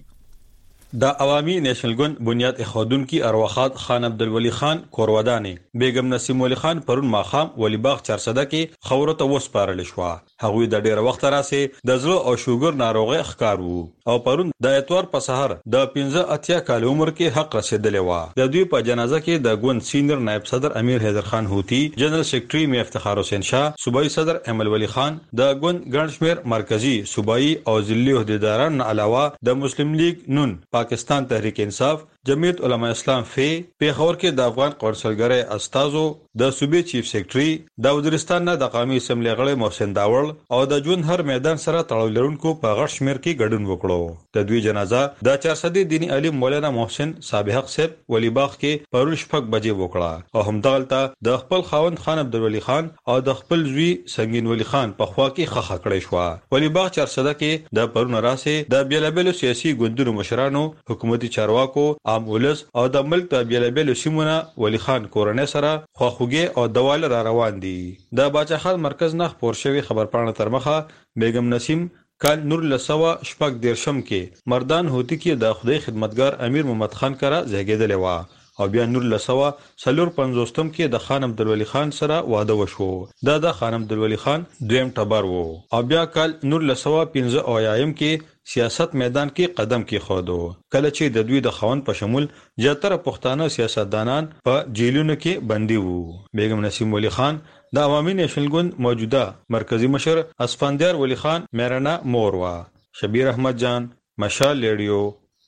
د 0.93 1.05
عوامي 1.21 1.55
نېشنل 1.65 1.95
ګوند 1.97 2.21
بنیاد 2.27 2.61
اخودونکو 2.67 3.17
اروخات 3.31 3.75
خان 3.79 4.05
عبدالولي 4.05 4.51
خان 4.59 4.79
کوروادانی 4.91 5.55
بیگم 5.81 6.07
نسیم 6.15 6.41
ولي 6.41 6.55
خان 6.61 6.81
پرون 6.87 7.07
ماخام 7.07 7.49
ولي 7.65 7.77
باغ 7.87 7.99
چرسده 8.07 8.45
کې 8.53 8.89
خورته 8.91 9.27
وسپارل 9.33 9.83
شو 9.89 10.01
هغه 10.45 10.69
د 10.75 10.87
ډیر 10.87 11.01
وخت 11.07 11.25
راځي 11.35 11.85
د 11.91 12.01
زړه 12.05 12.31
او 12.31 12.35
شوګر 12.45 12.79
ناروغي 12.85 13.19
ښکار 13.33 13.61
وو 13.67 13.83
او 14.13 14.15
پرون 14.29 14.53
د 14.69 14.79
اتوار 14.85 15.11
په 15.17 15.25
سحر 15.27 15.55
د 15.77 15.85
15 15.99 16.25
اتیا 16.39 16.59
کال 16.71 16.89
عمر 16.93 17.11
کې 17.21 17.37
حق 17.37 17.59
رسیدلې 17.61 18.09
و 18.09 18.41
د 18.41 18.49
دوی 18.57 18.65
په 18.77 18.81
جنازه 18.89 19.21
کې 19.29 19.45
د 19.49 19.61
ګوند 19.67 19.87
سینیئر 19.91 20.25
نائب 20.31 20.49
صدر 20.53 20.77
امیر 20.83 21.07
حیدر 21.09 21.29
خان 21.35 21.53
هوتی 21.53 21.83
جنرال 22.05 22.25
سیکریټري 22.31 22.73
می 22.75 22.83
افتخار 22.87 23.23
حسین 23.25 23.47
شاه 23.51 23.77
صوبایي 23.85 24.15
صدر 24.17 24.41
امل 24.55 24.73
ولي 24.79 24.91
خان 24.97 25.21
د 25.45 25.53
ګوند 25.61 25.85
ګڼشمیر 25.99 26.43
مرکزی 26.57 26.97
صوبایي 27.15 27.55
او 27.61 27.79
ځلې 27.83 28.25
عہدیدارانو 28.25 28.91
علاوه 28.97 29.29
د 29.53 29.61
مسلم 29.67 29.95
لیگ 30.05 30.27
نون 30.41 30.59
पाकिस्तान 30.79 31.25
तहरीक 31.31 31.61
इंसाफ 31.69 32.07
جمعیت 32.27 32.61
علما 32.65 32.87
اسلام 32.91 33.23
فی 33.35 33.47
پیښور 33.83 34.15
کې 34.21 34.31
د 34.39 34.49
افغان 34.53 34.71
قونسلګری 34.79 35.37
استادو 35.57 36.01
د 36.41 36.49
صوبې 36.55 36.87
چیف 36.91 37.07
سیکریټري 37.11 37.51
د 37.87 37.99
وزیرستان 37.99 38.45
نه 38.49 38.55
د 38.63 38.71
قومي 38.77 38.97
اسمبلی 39.01 39.35
غړي 39.41 39.55
محسن 39.61 39.93
داول 39.99 40.33
او 40.57 40.59
د 40.73 40.81
جون 40.87 41.05
هر 41.11 41.23
میدان 41.29 41.61
سره 41.65 41.83
تړاو 41.93 42.11
لرونکو 42.17 42.55
په 42.65 42.79
غټ 42.81 42.95
شمیر 42.97 43.21
کې 43.21 43.39
ګډون 43.43 43.69
وکړو 43.69 44.39
د 44.39 44.49
دوی 44.49 44.61
جنازه 44.65 45.03
د 45.29 45.39
400 45.47 45.85
دینی 45.93 46.09
عالم 46.17 46.39
مولانا 46.45 46.71
محسن 46.81 47.13
صاحب 47.29 47.53
حق 47.59 47.71
صاحب 47.77 47.95
ولی 48.17 48.33
باغ 48.41 48.59
کې 48.59 48.91
پرون 48.97 49.15
شپږ 49.25 49.55
بجې 49.55 49.79
وکړه 49.83 50.37
او 50.37 50.45
همدغلته 50.51 51.25
د 51.31 51.39
خپل 51.45 51.65
خاوند 51.71 52.03
خان 52.09 52.23
عبد 52.25 52.37
الولی 52.41 52.65
خان 52.67 52.91
او 53.15 53.19
د 53.31 53.39
خپل 53.43 53.65
زوی 53.71 53.89
سنگین 54.17 54.53
ولی 54.55 54.69
خان 54.73 54.97
په 55.05 55.13
خوا 55.15 55.29
کې 55.31 55.55
خخه 55.55 55.79
کړې 55.87 56.11
شو 56.11 56.59
ولی 56.59 56.73
باغ 56.81 56.91
400 57.01 57.39
کې 57.39 57.73
د 57.81 57.93
پرون 57.97 58.21
راسه 58.29 58.59
د 58.77 58.85
بیلابلو 58.93 59.39
سیاسي 59.45 59.77
ګوندونو 59.81 60.19
مشرانو 60.21 60.67
حکومتي 60.95 61.33
چارواکو 61.41 61.89
عام 62.09 62.29
ولس 62.35 62.61
او 62.79 62.83
د 62.97 63.09
ملک 63.13 63.27
د 63.33 63.49
بیلابل 63.53 63.91
شمونه 64.03 64.37
ولی 64.65 64.81
خان 64.85 65.07
کورنۍ 65.17 65.49
سره 65.55 65.73
خواخوږي 66.01 66.45
او 66.61 66.67
دواله 66.79 67.11
را 67.15 67.23
روان 67.29 67.59
دي 67.65 67.75
د 68.21 68.31
باچاخان 68.37 68.81
مرکز 68.89 69.17
نه 69.23 69.29
خبر 69.35 69.59
شوی 69.63 69.85
خبر 69.89 70.11
پاڼه 70.15 70.39
تر 70.41 70.53
مخه 70.57 70.79
بیگم 71.25 71.53
نسیم 71.55 71.85
کال 72.27 72.47
نور 72.53 72.63
لسوا 72.75 73.11
شپږ 73.33 73.61
دیرشم 73.67 73.99
کې 74.09 74.47
مردان 74.55 74.91
هوتی 74.95 75.19
کې 75.25 75.43
د 75.45 75.61
خدای 75.61 75.85
خدمتگار 75.89 76.39
امیر 76.49 76.69
محمد 76.71 76.97
خان 77.03 77.19
کرا 77.25 77.43
زیږیدلی 77.55 78.01
و 78.05 78.39
او 78.63 78.67
بیا 78.75 78.85
نور 78.95 79.05
لسوا 79.11 79.51
سلور 79.83 80.09
50م 80.17 80.71
کې 80.77 80.95
د 80.95 81.05
خان 81.09 81.27
عبدالولي 81.27 81.67
خان 81.75 81.93
سره 81.99 82.17
واده 82.33 82.57
وشو 82.63 82.89
دا 83.29 83.37
د 83.45 83.55
خان 83.59 83.77
عبدالولي 83.83 84.19
خان 84.23 84.49
دویم 84.73 84.91
ټبر 85.01 85.29
وو 85.35 85.45
او 85.77 85.85
بیا 85.93 86.03
کال 86.17 86.35
نور 86.55 86.67
لسوا 86.73 87.05
15 87.19 87.45
اویایم 87.53 87.93
کې 88.01 88.35
سیاست 88.53 88.93
میدان 89.03 89.29
کې 89.37 89.45
قدم 89.59 89.83
کیښودو 89.89 90.37
کله 90.75 90.89
چې 90.97 91.05
د 91.17 91.27
دوی 91.29 91.41
د 91.47 91.55
خوند 91.57 91.81
په 91.89 91.93
شمول 91.99 92.25
زیاتره 92.63 92.97
پښتانه 93.09 93.45
سیاستدانان 93.57 94.25
په 94.49 94.55
جیلونو 94.79 95.15
کې 95.23 95.33
بندي 95.53 95.79
وو 95.85 95.99
بیگم 96.41 96.61
نسیم 96.67 96.89
ولی 96.99 97.11
خان 97.17 97.35
د 97.45 97.77
عوامي 97.87 98.15
نېشنل 98.21 98.47
ګوند 98.55 98.71
موجوده 98.87 99.25
مرکزی 99.57 99.89
مشر 99.97 100.17
اسفندیار 100.47 100.95
ولی 101.03 101.17
خان 101.25 101.41
میرنا 101.61 101.95
مور 102.15 102.33
وا 102.43 102.55
شبیر 103.01 103.27
احمد 103.33 103.55
جان 103.67 103.83
مشال 104.25 104.55
لیډیو 104.67 105.01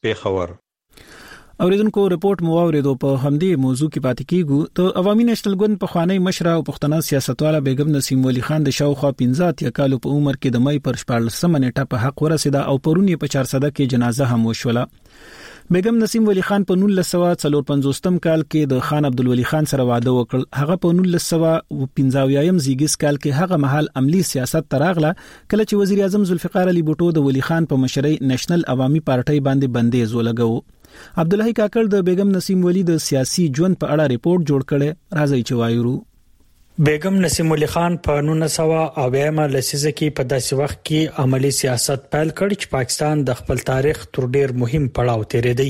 پیښور 0.06 0.48
اوریدونکو 1.64 2.02
رپورت 2.10 2.42
مو 2.42 2.52
اوریدو 2.58 2.92
په 3.00 3.16
همدې 3.22 3.56
موضوع 3.62 3.86
کې 3.94 4.04
پاتې 4.04 4.28
کیږو 4.28 4.60
ته 4.78 4.92
عوامي 5.00 5.24
نېشنل 5.30 5.56
ګوند 5.62 5.78
په 5.82 5.90
خوانی 5.94 6.14
مشره 6.26 6.54
او 6.60 6.62
پښتنه 6.68 7.06
سیاستواله 7.08 7.58
بیگم 7.66 7.90
نسیم 7.96 8.22
ولی 8.28 8.44
خان 8.46 8.64
د 8.68 8.74
شاوخوا 8.76 9.10
15 9.22 9.64
یا 9.66 9.72
کالو 9.78 9.98
په 10.06 10.14
عمر 10.20 10.38
کې 10.38 10.54
د 10.54 10.62
مې 10.64 10.86
پر 10.86 11.00
14 11.18 11.50
منټه 11.56 11.90
په 11.90 12.06
حق 12.06 12.24
ورسېده 12.26 12.62
او 12.72 12.78
پرونی 12.86 13.18
په 13.26 13.32
400 13.36 13.60
کې 13.64 13.92
جنازه 13.94 14.30
هم 14.32 14.48
وشوله 14.52 14.86
بیگم 15.78 16.00
نسیم 16.04 16.30
ولی 16.30 16.46
خان 16.48 16.64
په 16.72 16.78
1945م 16.84 18.18
کال 18.30 18.46
کې 18.46 18.72
د 18.72 18.82
خان 18.88 19.10
عبد 19.12 19.22
الولی 19.28 19.46
خان 19.52 19.70
سره 19.74 19.88
واده 19.92 20.16
وکړ 20.16 20.62
هغه 20.62 20.80
په 20.84 20.98
1950م 21.02 22.64
زیګیس 22.68 22.98
کال 23.06 23.22
کې 23.22 23.38
هغه 23.42 23.62
محل 23.68 23.92
عملی 24.02 24.24
سیاست 24.32 24.72
تراغله 24.76 25.12
کله 25.20 25.62
چې 25.68 25.84
وزیر 25.84 26.02
اعظم 26.08 26.28
ذوالفقار 26.32 26.74
علي 26.74 26.86
بوټو 26.90 27.20
د 27.22 27.28
ولی 27.30 27.46
خان 27.50 27.70
په 27.74 27.84
مشرۍ 27.86 28.16
نېشنل 28.28 28.68
عوامي 28.76 29.06
پارټي 29.10 29.46
باندې 29.48 29.80
بندیز 29.80 30.20
ولګو 30.20 30.52
عبد 31.22 31.34
الله 31.38 31.52
کاکړ 31.58 31.84
د 31.94 32.06
بیگم 32.10 32.30
نسیم 32.36 32.64
ولی 32.68 32.82
د 32.92 33.02
سیاسي 33.08 33.44
ژوند 33.58 33.78
په 33.82 33.86
اړه 33.94 34.04
ریپورت 34.14 34.42
جوړ 34.52 34.60
کړي 34.70 34.88
راځي 35.18 35.42
چې 35.48 35.54
وایورو 35.64 35.94
بیگم 36.88 37.16
نسیم 37.24 37.48
ولی 37.52 37.66
خان 37.72 37.96
په 38.06 38.12
1900 38.22 39.00
اویمه 39.02 39.46
لسیزه 39.54 39.92
کې 39.98 40.16
په 40.20 40.28
داسې 40.32 40.52
وخت 40.60 40.78
کې 40.90 41.24
عملی 41.24 41.50
سیاست 41.60 42.06
پیل 42.14 42.28
کړ 42.38 42.48
چې 42.60 42.66
پاکستان 42.76 43.24
د 43.30 43.40
خپل 43.40 43.64
تاریخ 43.72 43.98
تر 44.18 44.26
ډیر 44.36 44.54
مهم 44.62 44.84
پړاو 44.96 45.28
تیرې 45.32 45.52
دی 45.62 45.68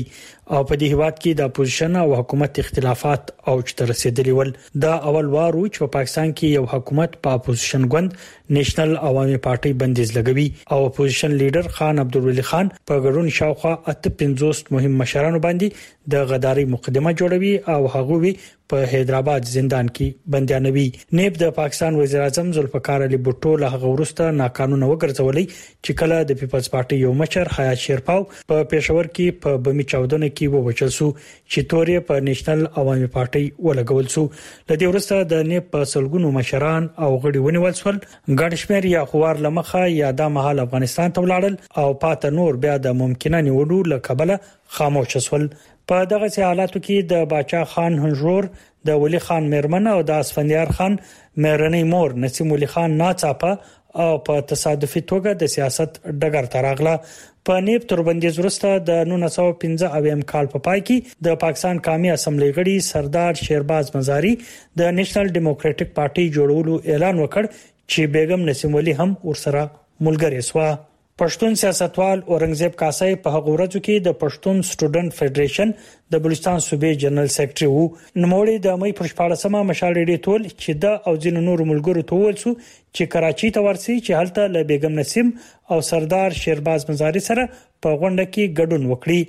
او 0.55 0.61
په 0.69 0.75
دې 0.79 0.87
هواد 0.93 1.15
کې 1.17 1.39
د 1.39 1.47
اپوزیشن 1.49 1.93
او 1.99 2.07
حکومت 2.19 2.57
اختلافات 2.63 3.29
اوج 3.51 3.71
ته 3.81 3.85
رسیدلی 3.91 4.33
ول 4.39 4.49
دا 4.85 4.91
اول 5.11 5.29
وار 5.35 5.57
و 5.59 5.61
چې 5.67 5.83
په 5.83 5.91
پاکستان 5.95 6.33
کې 6.33 6.61
یو 6.61 6.65
حکومت 6.73 7.15
په 7.27 7.37
اپوزیشن 7.39 7.85
ګوند 7.95 8.17
نېشنل 8.57 8.91
عوامي 9.11 9.37
پارټي 9.47 9.79
بندیز 9.83 10.11
لګوي 10.19 10.47
او 10.75 10.79
اپوزیشن 10.89 11.35
لیډر 11.43 11.71
خان 11.77 12.03
عبدالولي 12.05 12.45
خان 12.51 12.71
په 12.75 13.03
ګډون 13.05 13.31
شاوخوا 13.39 13.75
اته 13.79 14.17
50 14.23 14.73
مهم 14.77 14.99
مشرانو 15.03 15.43
باندې 15.45 15.87
د 16.15 16.29
غداري 16.33 16.65
مقدمه 16.75 17.15
جوړوي 17.21 17.53
او 17.75 17.81
هغه 17.95 18.19
وی 18.25 18.33
په 18.73 18.91
حیدرآباد 18.91 19.47
زندان 19.53 19.87
کې 19.95 20.35
بنديانوي 20.35 20.83
نیب 21.19 21.39
د 21.43 21.55
پاکستان 21.61 21.97
وزیر 22.01 22.21
اعظم 22.25 22.51
ذوالفقار 22.57 23.05
علي 23.07 23.19
بوټو 23.29 23.57
له 23.63 23.79
غورسته 23.85 24.29
ناقانونه 24.43 24.91
وګرځولې 24.91 25.55
چې 25.55 25.99
کله 26.03 26.19
د 26.29 26.39
پیپلز 26.43 26.69
پارټي 26.75 27.01
یو 27.07 27.15
مشر 27.23 27.51
حیات 27.59 27.83
شیرپاو 27.87 28.25
په 28.35 28.69
پېښور 28.73 29.11
کې 29.15 29.43
په 29.47 29.63
بمی 29.67 29.87
چاودنه 29.93 30.29
کې 30.29 30.40
کې 30.41 30.53
ووچل 30.53 30.91
سو 30.97 31.07
چې 31.21 31.67
تورې 31.73 32.03
په 32.11 32.25
نېشنل 32.27 32.61
عوامي 32.81 33.09
پارټي 33.17 33.43
ولګول 33.67 34.09
سو 34.15 34.23
لدې 34.29 34.91
ورسته 34.91 35.19
د 35.33 35.43
نه 35.51 35.65
په 35.75 35.89
سلګونو 35.93 36.33
مشران 36.37 36.87
او 37.07 37.11
غړي 37.15 37.45
ونیول 37.47 37.75
سول 37.81 37.99
ګډ 38.41 38.59
شمیر 38.63 38.89
یا 38.93 39.03
خوار 39.13 39.41
لمخه 39.47 39.83
یا 39.95 40.11
د 40.23 40.31
مهال 40.37 40.63
افغانستان 40.65 41.13
ته 41.17 41.25
ولاړل 41.25 41.59
او 41.83 41.87
پات 42.05 42.29
نور 42.39 42.61
بیا 42.67 42.77
د 42.87 42.97
ممکنه 43.03 43.41
نیولو 43.49 43.81
لکبله 43.95 44.39
خاموش 44.79 45.17
سول 45.27 45.49
په 45.91 46.05
دغه 46.15 46.31
حالاتو 46.37 46.85
کې 46.85 47.11
د 47.13 47.29
باچا 47.35 47.61
خان 47.75 47.99
هنجور 48.05 48.49
د 48.89 48.97
ولی 49.03 49.19
خان 49.27 49.51
مېرمن 49.53 49.87
او 49.93 50.01
د 50.11 50.25
اسفندیار 50.25 50.71
خان 50.77 50.95
مېرنې 50.97 51.93
مور 51.95 52.13
نسیم 52.25 52.51
ولی 52.55 52.69
خان 52.75 52.97
ناڅاپه 53.01 53.57
او 54.01 54.17
په 54.27 54.43
تصادفي 54.49 55.01
توګه 55.11 55.39
د 55.39 55.45
سیاست 55.55 55.97
ډګر 56.07 56.45
تراغله 56.55 56.93
په 57.49 57.55
نیب 57.67 57.85
تر 57.91 58.01
بندیز 58.07 58.35
وروسته 58.39 58.71
د 58.89 59.01
1915 59.07 59.95
اویم 59.99 60.21
کال 60.33 60.45
په 60.55 60.59
پای 60.67 60.79
کې 60.89 60.97
د 61.27 61.39
پاکستان 61.43 61.79
قومي 61.87 62.11
اسمبلی 62.15 62.49
غړي 62.57 62.75
سردار 62.91 63.31
شیرباز 63.47 63.85
مزاری 63.95 64.33
د 64.83 64.93
نېشنل 64.99 65.27
ډیموکراټک 65.39 65.89
پارټي 65.97 66.25
جوړولو 66.35 66.73
اعلان 66.93 67.15
وکړ 67.23 67.43
چې 67.91 68.11
بیگم 68.17 68.41
نسیم 68.51 68.71
ولی 68.79 68.93
هم 69.01 69.09
ورسره 69.29 69.63
ملګری 70.05 70.39
شو 70.51 70.65
پښتون 71.21 71.53
سیاستوال 71.61 72.19
اورنګزیب 72.35 72.73
کاسای 72.81 73.11
په 73.23 73.29
هغه 73.35 73.49
ورځ 73.55 73.73
کې 73.87 73.95
د 74.07 74.15
پښتون 74.21 74.57
سټوډنټ 74.69 75.09
فدریشن 75.19 75.69
د 76.15 76.23
بلوچستان 76.23 76.59
صوبې 76.69 76.91
جنرال 77.03 77.29
سیکریټری 77.37 77.67
وو 77.73 77.83
نوموړی 78.23 78.55
د 78.63 78.67
مې 78.81 78.91
پر 78.99 79.05
14مه 79.13 79.61
مشالې 79.69 80.03
ډیټول 80.11 80.41
چې 80.61 80.71
د 80.83 80.85
او 81.09 81.13
جن 81.25 81.35
نور 81.49 81.59
ملګرو 81.71 82.03
ته 82.11 82.23
ول 82.23 82.35
شو 82.43 82.51
چې 82.95 83.03
کراچي 83.15 83.49
ته 83.57 83.67
ورسي 83.67 83.95
چې 84.05 84.11
هلته 84.21 84.41
ل 84.55 84.69
بیګم 84.69 84.93
نسیم 85.01 85.27
او 85.75 85.79
سردار 85.91 86.29
شیرباز 86.41 86.81
مزاری 86.89 87.21
سره 87.29 87.43
په 87.83 87.89
غونډه 88.01 88.23
کې 88.33 88.53
ګډون 88.61 88.83
وکړي 88.93 89.21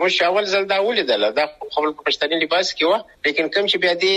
موږ 0.00 0.12
اول 0.30 0.44
ځل 0.52 0.64
دا 0.72 0.78
ولیدل 0.88 1.22
دا 1.38 1.44
خپل 1.74 1.86
پښتني 2.06 2.36
لباس 2.44 2.66
کې 2.76 2.84
و 2.88 2.92
لیکن 3.26 3.44
کم 3.54 3.64
چې 3.70 3.76
بیا 3.82 3.94
دې 4.02 4.14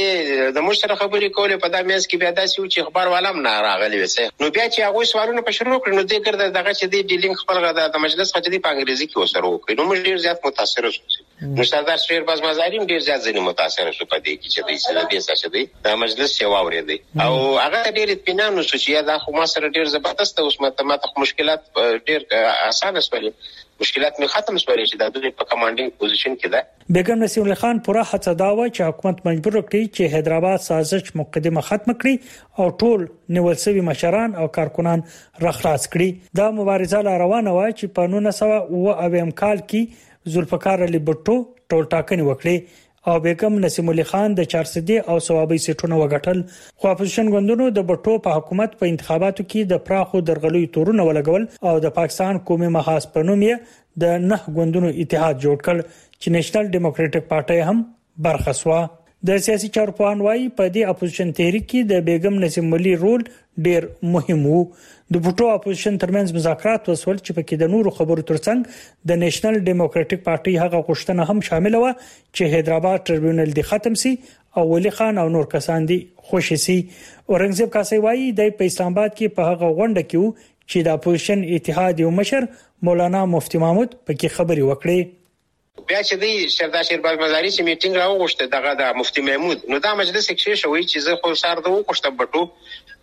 د 0.56 0.60
موږ 0.66 0.76
سره 0.84 1.00
خبرې 1.02 1.28
کولې 1.38 1.58
په 1.64 1.68
دا 1.76 1.82
میز 1.90 2.04
کې 2.10 2.16
بیا 2.22 2.32
داسې 2.40 2.56
و 2.60 2.72
چې 2.74 2.80
خبر 2.88 3.06
والم 3.14 3.38
نه 3.46 3.52
راغلی 3.70 3.98
وسه 4.04 4.24
نو 4.42 4.46
بیا 4.56 4.66
چې 4.74 4.80
هغه 4.88 5.02
سوالونه 5.12 5.42
په 5.48 5.52
شروع 5.58 5.78
کړو 5.84 5.96
نو 5.98 6.04
دې 6.12 6.18
ګرځي 6.26 6.48
دغه 6.60 6.72
چې 6.80 6.86
دې 6.94 7.00
ډیلینګ 7.12 7.36
خپل 7.42 7.58
غدا 7.66 7.86
د 7.90 7.96
مجلس 8.06 8.28
خچې 8.34 8.50
دی 8.54 8.60
په 8.64 8.70
انګریزي 8.74 9.06
کې 9.10 9.18
وسره 9.24 9.46
وکړي 9.50 9.74
نو 9.78 9.84
موږ 9.90 10.00
ډیر 10.08 10.18
زیات 10.26 10.40
متاثر 10.46 10.84
شو 10.96 11.04
مشتاق 11.42 11.96
شعر 11.96 12.24
باز 12.24 12.42
مزاریم 12.44 12.84
ډیر 12.86 13.00
ځات 13.06 13.24
ځنی 13.28 13.42
متاثر 13.46 13.88
شو 14.00 14.06
پدې 14.10 14.34
کې 14.42 14.48
چې 14.56 14.66
د 14.66 14.76
اسلام 14.80 15.06
دې 15.14 15.38
څه 15.38 15.54
دی 15.56 15.64
دا 15.88 15.94
مجلس 16.02 16.34
یې 16.42 16.48
واورېدی 16.54 16.98
او 17.26 17.56
هغه 17.62 17.96
ډیر 17.96 18.12
اطمینان 18.16 18.60
شو 18.68 18.78
چې 18.82 19.08
دا 19.08 19.16
خو 19.24 19.34
ما 19.38 19.46
سره 19.54 19.72
ډیر 19.80 19.90
زبردست 19.94 20.42
اوس 20.44 20.58
ماته 20.66 20.86
ماته 20.92 21.24
مشکلات 21.24 21.64
ډیر 22.10 22.26
اسانه 22.42 23.06
شولې 23.06 23.58
مشکلات 23.86 24.20
می 24.26 24.30
ختم 24.36 24.60
شولې 24.66 24.92
چې 24.92 25.02
د 25.04 25.16
دوی 25.16 25.34
په 25.40 25.48
کمانډینګ 25.56 26.04
پوزیشن 26.04 26.38
کې 26.38 26.54
ده 26.58 26.94
بیگم 27.00 27.26
نسیم 27.26 27.44
الله 27.46 27.60
خان 27.64 27.82
پوره 27.90 28.06
هڅه 28.12 28.36
دا 28.44 28.52
و 28.58 28.60
چې 28.60 28.92
حکومت 28.92 29.26
مجبور 29.30 29.58
کړي 29.60 29.94
چې 29.94 30.16
حیدرآباد 30.18 30.62
سازش 30.68 31.12
مقدمه 31.24 31.66
ختم 31.72 31.96
کړي 32.06 32.60
او 32.60 32.70
ټول 32.84 33.08
نیول 33.40 33.60
شوی 33.66 33.88
مشران 33.90 34.38
او 34.44 34.48
کارکونان 34.62 35.06
رخلاص 35.48 35.90
کړي 35.98 36.40
دا 36.44 36.52
مبارزه 36.62 37.04
لا 37.12 37.18
روانه 37.26 37.58
و 37.58 37.68
چې 37.68 37.98
په 38.00 38.32
1900 38.32 38.88
او 38.94 39.10
اوم 39.10 39.36
کال 39.44 39.68
کې 39.68 40.08
ذوالفقار 40.30 40.84
علي 40.86 41.00
بټو 41.10 41.36
ټول 41.74 41.86
ټاکنې 41.92 42.24
وکړي 42.30 42.66
او 43.12 43.14
بیگم 43.26 43.54
نسیم 43.66 43.90
علي 43.94 44.04
خان 44.12 44.36
د 44.40 44.46
400 44.54 44.98
او 45.10 45.18
ثوابي 45.28 45.58
سیټونه 45.66 45.98
وګټل 46.02 46.44
خو 46.80 46.88
اپوزیشن 46.90 47.32
ګوندونو 47.36 47.70
د 47.78 47.88
بټو 47.92 48.14
په 48.28 48.36
حکومت 48.40 48.76
په 48.82 48.92
انتخاباتو 48.94 49.46
کې 49.52 49.72
د 49.74 49.82
پراخو 49.90 50.22
درغلي 50.30 50.64
تورونه 50.78 51.08
ولګول 51.10 51.48
او 51.72 51.76
د 51.88 51.96
پاکستان 52.00 52.40
قومي 52.50 52.70
محاس 52.78 53.08
په 53.16 53.28
نوم 53.30 53.46
یې 53.50 53.80
د 54.06 54.26
نه 54.30 54.56
ګوندونو 54.60 54.94
اتحاد 55.06 55.42
جوړ 55.48 55.68
کړ 55.68 55.86
چې 56.22 56.36
نېشنل 56.38 56.72
ډیموکراټک 56.78 57.28
پارټي 57.34 57.72
هم 57.72 57.82
برخصوا 58.28 58.80
د 59.30 59.42
سیاسي 59.46 59.68
چارپوان 59.78 60.22
وايي 60.28 60.46
په 60.60 60.72
دې 60.76 60.94
اپوزیشن 60.94 61.34
تحریک 61.40 61.68
کې 61.68 61.90
د 61.94 62.06
بیگم 62.12 62.40
نسیم 62.46 62.72
علي 62.80 62.94
رول 63.04 63.26
ډیر 63.70 63.88
مهم 64.14 64.46
وو 64.54 64.62
د 65.14 65.20
بوټو 65.24 65.46
اپوزیشن 65.52 65.96
ترمنځ 66.02 66.34
مذاکرات 66.36 66.84
وسول 66.90 67.18
چې 67.26 67.32
پکې 67.40 67.56
د 67.64 67.72
نورو 67.74 67.92
خبرو 67.98 68.24
ترڅنګ 68.30 69.10
د 69.12 69.20
نېشنل 69.24 69.58
ډیموکراټک 69.70 70.22
پارټي 70.28 70.54
هغه 70.64 70.82
غوښتنه 70.90 71.26
هم 71.32 71.42
شامل 71.50 71.76
و 71.80 71.84
چې 71.90 72.54
حیدرآباد 72.56 73.04
ټریبیونل 73.12 73.52
دی 73.60 73.66
ختم 73.74 73.98
سي 74.06 74.14
او 74.58 74.64
ولی 74.72 74.94
خان 75.00 75.20
او 75.24 75.28
نور 75.38 75.50
کسان 75.58 75.90
دي 75.94 75.98
خوشی 76.32 76.60
سي 76.70 76.78
اورنګزیب 76.82 77.78
کاسي 77.78 78.00
وایي 78.10 78.32
د 78.42 78.66
اسلام 78.72 78.96
آباد 79.00 79.18
کې 79.20 79.36
په 79.40 79.52
هغه 79.54 79.74
غونډه 79.80 80.12
کې 80.12 80.52
چې 80.74 80.88
د 80.90 81.02
اپوزیشن 81.02 81.46
اتحاد 81.58 82.04
یو 82.06 82.14
مشر 82.26 82.50
مولانا 82.90 83.26
مفتی 83.36 83.64
محمود 83.66 83.98
پکې 84.04 84.40
خبري 84.40 84.70
وکړي 84.72 85.02
بیا 85.88 86.02
چې 86.08 86.14
دی 86.22 86.32
سردار 86.58 86.84
شیرباز 86.88 87.18
مزاری 87.20 87.50
چې 87.58 87.62
میټینګ 87.68 87.96
راوغوښته 88.02 88.46
دغه 88.56 88.72
د 88.80 88.84
مفتی 89.00 89.22
محمود 89.28 89.60
نو 89.72 89.76
دا 89.86 89.92
مجلس 90.00 90.26
کې 90.30 90.56
شوې 90.64 90.82
چې 90.92 90.98
زه 91.06 91.14
خو 91.22 91.30
سار 91.44 91.58
ته 91.64 91.70
وکړم 91.76 92.14
بټو 92.20 92.42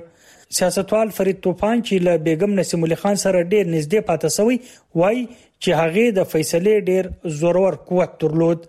سیاستوال 0.59 1.09
فرید 1.19 1.37
توپان 1.47 1.83
چې 1.89 2.05
له 2.07 2.15
بیګم 2.29 2.53
نسیم 2.61 2.87
علي 2.87 2.97
خان 3.03 3.17
سره 3.25 3.43
ډیر 3.53 3.65
نږدې 3.75 4.01
پاتې 4.09 4.29
شوی 4.37 4.57
وای 5.01 5.19
چې 5.63 5.71
هغه 5.81 6.07
د 6.19 6.27
فیصلې 6.33 6.77
ډیر 6.89 7.05
زورور 7.43 7.77
قوت 7.91 8.17
درلود 8.25 8.65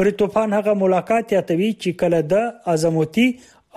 فرید 0.00 0.18
توپان 0.22 0.54
هغه 0.58 0.74
ملاقات 0.82 1.34
یاتوي 1.36 1.70
چې 1.82 2.00
کله 2.02 2.20
د 2.34 2.76
ازموتی 2.76 3.24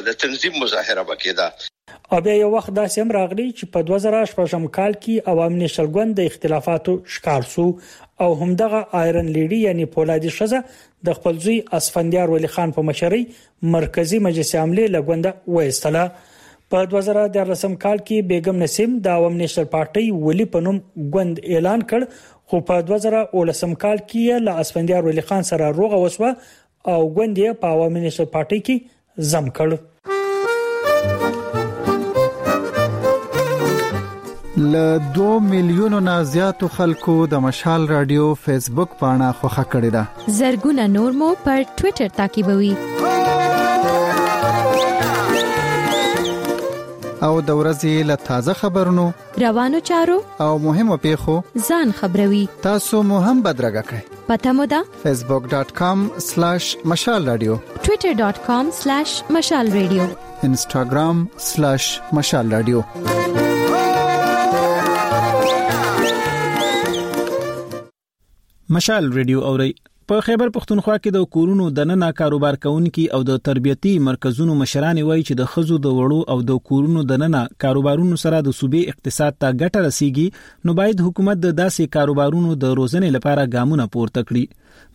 د 0.09 0.19
تنظیم 0.25 0.59
مظاهره 0.63 1.05
وکړه 1.11 1.71
او 2.15 2.23
بیا 2.29 2.35
یو 2.39 2.49
وخت 2.55 2.73
دا 2.79 2.83
سم 2.95 3.13
راغلی 3.19 3.45
چې 3.51 3.71
په 3.75 3.88
2016 3.91 4.67
کال 4.79 4.99
کې 5.03 5.35
عوام 5.35 5.53
نشلګوند 5.61 6.19
د 6.21 6.31
اختلافاتو 6.33 6.97
شکار 7.17 7.47
سو 7.53 7.69
او 8.25 8.33
همدغه 8.41 8.81
آیرن 9.03 9.31
لیډي 9.38 9.61
یعنی 9.69 9.85
پولادي 9.95 10.29
شزه 10.39 10.63
د 11.08 11.15
خپل 11.17 11.36
زوی 11.45 11.58
اسفندیار 11.79 12.27
ولی 12.29 12.47
خان 12.53 12.69
په 12.77 12.81
مشرۍ 12.91 13.23
مرکزی 13.75 14.17
مجلس 14.27 14.51
عامله 14.62 14.86
لګونده 14.95 15.31
وایستله 15.55 16.03
په 16.73 16.79
2014 16.93 17.75
کال 17.84 17.99
کې 18.08 18.27
بیگم 18.34 18.58
نسیم 18.65 18.93
د 19.08 19.17
عوام 19.17 19.36
نېشنل 19.41 19.67
پارټي 19.73 20.05
ولی 20.27 20.45
په 20.55 20.63
نوم 20.67 20.79
ګوند 21.17 21.41
اعلان 21.55 21.81
کړ 21.89 22.01
خو 22.51 22.62
په 22.69 22.86
2019 22.91 23.75
کال 23.86 23.97
کې 24.10 24.43
له 24.45 24.51
اسفندیار 24.65 25.03
ولی 25.10 25.21
خان 25.31 25.43
سره 25.53 25.69
روغه 25.79 25.99
وسوه 26.05 26.29
او 26.93 27.01
ګوند 27.17 27.38
یې 27.45 27.60
په 27.65 27.75
عوام 27.75 27.99
نېشنل 28.03 28.31
پارټي 28.36 28.60
کې 28.71 29.29
زم 29.34 29.45
کړ 29.60 29.69
ل 34.57 34.97
2 35.15 35.39
میلیونو 35.39 35.99
نه 35.99 36.23
زیاتو 36.23 36.67
خلکو 36.67 37.27
د 37.27 37.33
مشال 37.45 37.83
رادیو 37.87 38.33
فیسبوک 38.43 38.87
پاڼه 38.99 39.29
خوخه 39.39 39.63
کړې 39.71 39.91
ده 39.95 40.03
زرګونه 40.37 40.83
نور 40.91 41.11
مو 41.21 41.29
پر 41.47 41.59
ټوئیټر 41.77 42.07
تعقیبوي 42.19 42.73
او 42.85 42.89
د 42.91 42.93
ورځې 46.51 48.03
له 48.11 48.15
تازه 48.29 48.53
خبرونو 48.61 49.05
روانو 49.45 49.79
چارو 49.91 50.17
او 50.47 50.53
مهمو 50.67 50.97
پیښو 51.07 51.35
ځان 51.67 51.89
خبروي 51.99 52.43
تاسو 52.67 52.95
مو 53.09 53.17
هم 53.25 53.37
بدرګه 53.47 53.83
کړئ 53.89 54.01
پته 54.29 54.51
مو 54.59 54.65
ده 54.75 54.79
facebook.com/mashalradio 55.05 57.53
twitter.com/mashalradio 57.89 60.03
instagram/mashalradio 60.51 62.79
مشال 68.75 69.05
ریډیو 69.17 69.39
اوري 69.49 69.71
په 70.11 70.23
خیبر 70.25 70.49
پښتونخوا 70.55 70.95
کې 71.03 71.11
د 71.15 71.27
کورونو 71.35 71.67
د 71.75 71.85
نننه 71.89 72.07
کاروبار 72.21 72.55
کونکو 72.63 73.03
او 73.17 73.19
د 73.29 73.38
تربيتي 73.47 73.93
مرکزونو 74.07 74.55
مشران 74.61 74.99
وایي 75.09 75.21
چې 75.21 75.38
د 75.41 75.47
خزو 75.53 75.77
د 75.85 75.93
وړو 75.99 76.17
او 76.35 76.38
د 76.49 76.57
کورونو 76.71 77.03
د 77.11 77.21
نننه 77.21 77.41
کاروبارونو 77.65 78.19
سره 78.23 78.41
د 78.47 78.57
صوبې 78.57 78.91
اقتصاد 78.95 79.38
ته 79.43 79.53
ګټه 79.55 79.85
رسیږي 79.88 80.27
نو 80.69 80.77
باید 80.81 81.05
حکومت 81.07 81.41
د 81.45 81.55
داسې 81.61 81.93
کاروبارونو 81.97 82.59
د 82.65 82.75
روزنې 82.81 83.17
لپاره 83.19 83.47
ګامونه 83.57 83.88
پورته 83.95 84.27
کړي 84.31 84.45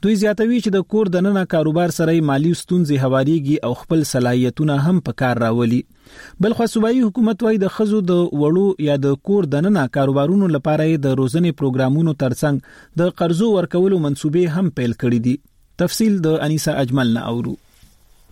دوی 0.05 0.15
زیاتوي 0.21 0.59
چې 0.65 0.75
د 0.75 0.85
کور 0.93 1.09
دننه 1.15 1.41
کاروبار 1.55 1.93
سره 1.97 2.15
مالی 2.29 2.53
ستونزې 2.61 3.01
هواريږي 3.03 3.57
او 3.69 3.73
خپل 3.83 4.05
صلاحیتونه 4.11 4.77
هم 4.87 5.01
په 5.09 5.19
کار 5.23 5.41
راولي 5.45 5.81
بلخو 6.47 6.69
صوبایي 6.75 7.03
حکومت 7.07 7.45
وايي 7.47 7.61
د 7.65 7.73
خزو 7.77 8.01
د 8.13 8.23
وړو 8.45 8.65
یا 8.89 8.97
د 9.07 9.19
کور 9.31 9.49
دننه 9.57 9.85
کاروبارونو 9.99 10.49
لپاره 10.57 10.87
د 11.09 11.19
روزنې 11.23 11.59
پروګرامونو 11.63 12.17
ترڅنګ 12.25 13.03
د 13.03 13.15
قرضو 13.23 13.51
ورکولو 13.57 14.03
منسوبې 14.07 14.57
هم 14.59 14.73
پیل 14.81 14.97
کړې 14.99 15.27
دي 15.27 15.85
تفصيل 15.85 16.19
د 16.29 16.39
انیسه 16.49 16.77
اجمل 16.87 17.13
نه 17.19 17.29
اورو 17.35 17.57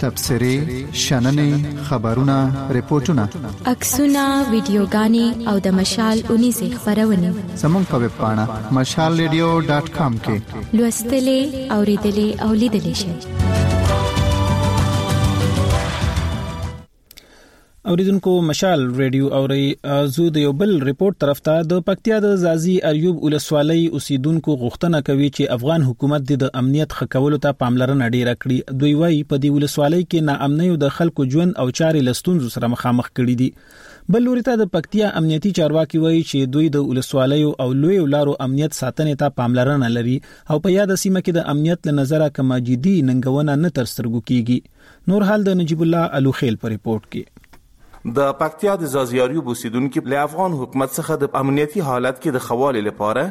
تبصری 0.00 0.56
شننې 1.04 1.50
خبرونه 1.88 2.36
ریپورتونه 2.76 3.24
عکسونه 3.72 4.24
ویډیوګانې 4.52 5.26
او 5.52 5.56
د 5.66 5.76
مشال 5.80 6.16
19 6.38 6.78
خبرونه 6.82 7.30
سمون 7.64 7.84
په 7.92 8.08
پاڼه 8.22 8.46
mashalradio.com 8.80 10.12
کې 10.24 10.36
لوستلې 10.78 11.40
او 11.72 11.78
ریډلې 11.90 12.28
او 12.44 12.50
لیدلې 12.62 12.94
شئ 13.04 13.12
اوریدونکو 17.90 18.32
مشال 18.48 18.82
ریډیو 18.96 19.28
اوري 19.36 19.62
زو 20.16 20.24
د 20.34 20.42
یو 20.42 20.50
بل 20.58 20.74
ریپورت 20.88 21.16
طرف 21.22 21.38
ته 21.46 21.62
د 21.70 21.78
پکتیا 21.86 22.18
د 22.24 22.34
زازي 22.42 22.74
ایوب 22.90 23.22
ولسوالۍ 23.28 23.86
اوسیدونکو 23.98 24.54
غوښتنه 24.60 25.00
کوي 25.08 25.30
چې 25.36 25.56
افغان 25.56 25.86
حکومت 25.86 26.28
د 26.42 26.52
امنیت 26.60 26.94
خکولو 26.98 27.38
ته 27.46 27.56
پاملرنه 27.62 28.08
ډیره 28.16 28.34
کړي 28.44 28.76
دوی 28.84 28.92
وایي 29.00 29.16
په 29.32 29.40
دې 29.46 29.56
ولسوالۍ 29.56 30.04
کې 30.10 30.26
ناامنۍ 30.28 30.78
د 30.84 30.94
خلکو 30.98 31.26
ژوند 31.32 31.58
او 31.64 31.66
چارې 31.80 32.06
لستونزو 32.10 32.52
سره 32.56 32.70
مخامخ 32.74 33.10
کړي 33.10 33.34
دي 33.42 34.14
بل 34.16 34.24
لوري 34.28 34.44
ته 34.50 34.60
د 34.62 34.70
پکتیا 34.78 35.10
امنیتي 35.22 35.52
چارواکي 35.62 36.02
وایي 36.04 36.22
چې 36.30 36.54
دوی 36.58 36.70
د 36.78 36.86
ولسوالۍ 36.92 37.52
او 37.66 37.68
لوی 37.86 37.98
لارو 38.14 38.38
امنیت 38.48 38.78
ساتنې 38.80 39.20
ته 39.24 39.36
پاملرنه 39.42 39.92
لري 39.98 40.16
او 40.20 40.62
په 40.68 40.76
یاد 40.78 40.96
سیمه 41.04 41.24
کې 41.24 41.40
د 41.40 41.50
امنیت 41.56 41.90
له 41.92 41.98
نظره 42.00 42.32
کما 42.38 42.62
جدي 42.70 42.96
ننګونه 43.10 43.60
نه 43.66 43.74
تر 43.82 43.92
سترګو 43.96 44.32
کیږي 44.32 45.12
نور 45.12 45.30
حال 45.32 45.50
د 45.52 45.62
نجیب 45.64 45.86
الله 45.90 46.08
الوخیل 46.22 46.62
په 46.64 46.76
ریپورت 46.78 47.12
کې 47.12 47.39
د 48.06 48.32
پکتیا 48.38 48.74
د 48.80 48.84
زازیاریو 48.90 49.42
بوسیدونکو 49.46 50.00
له 50.10 50.18
افغان 50.26 50.52
حکومت 50.58 50.92
څخه 50.98 51.16
د 51.22 51.30
امنیتي 51.40 51.80
حالت 51.86 52.20
کې 52.20 52.34
د 52.36 52.44
خوال 52.44 52.76
لپاره 52.84 53.24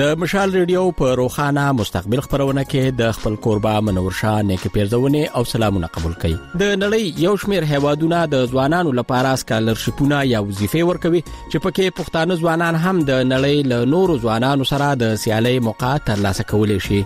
د 0.00 0.18
مشال 0.20 0.48
ریډیو 0.58 0.82
په 0.98 1.06
روخانه 1.20 1.62
مستقبل 1.78 2.20
خبرونه 2.26 2.62
کې 2.68 2.94
د 3.00 3.12
خپل 3.16 3.34
قربا 3.46 3.72
منور 3.88 4.14
شاه 4.20 4.38
نیک 4.50 4.62
پیرځونه 4.76 5.32
او 5.38 5.42
سلامونه 5.50 5.90
قبول 5.96 6.14
کړي 6.22 6.60
د 6.62 6.70
نړۍ 6.82 7.22
یو 7.26 7.32
شمیر 7.42 7.66
هیوادونه 7.72 8.20
د 8.34 8.46
ځوانانو 8.52 8.94
لپاره 9.00 9.32
سکالرشپونه 9.42 10.20
یا 10.30 10.40
وظیفې 10.46 10.88
ورکوي 10.90 11.20
چې 11.30 11.64
پکې 11.64 11.96
پښتانه 12.00 12.40
ځوانان 12.44 12.80
هم 12.86 13.04
د 13.10 13.24
نړۍ 13.34 13.56
له 13.72 13.78
نورو 13.96 14.18
ځوانانو 14.26 14.68
سره 14.72 14.90
د 15.02 15.14
سیالي 15.24 15.54
موقع 15.68 15.92
ترلاسه 16.10 16.48
کولی 16.54 16.78
شي 16.88 17.02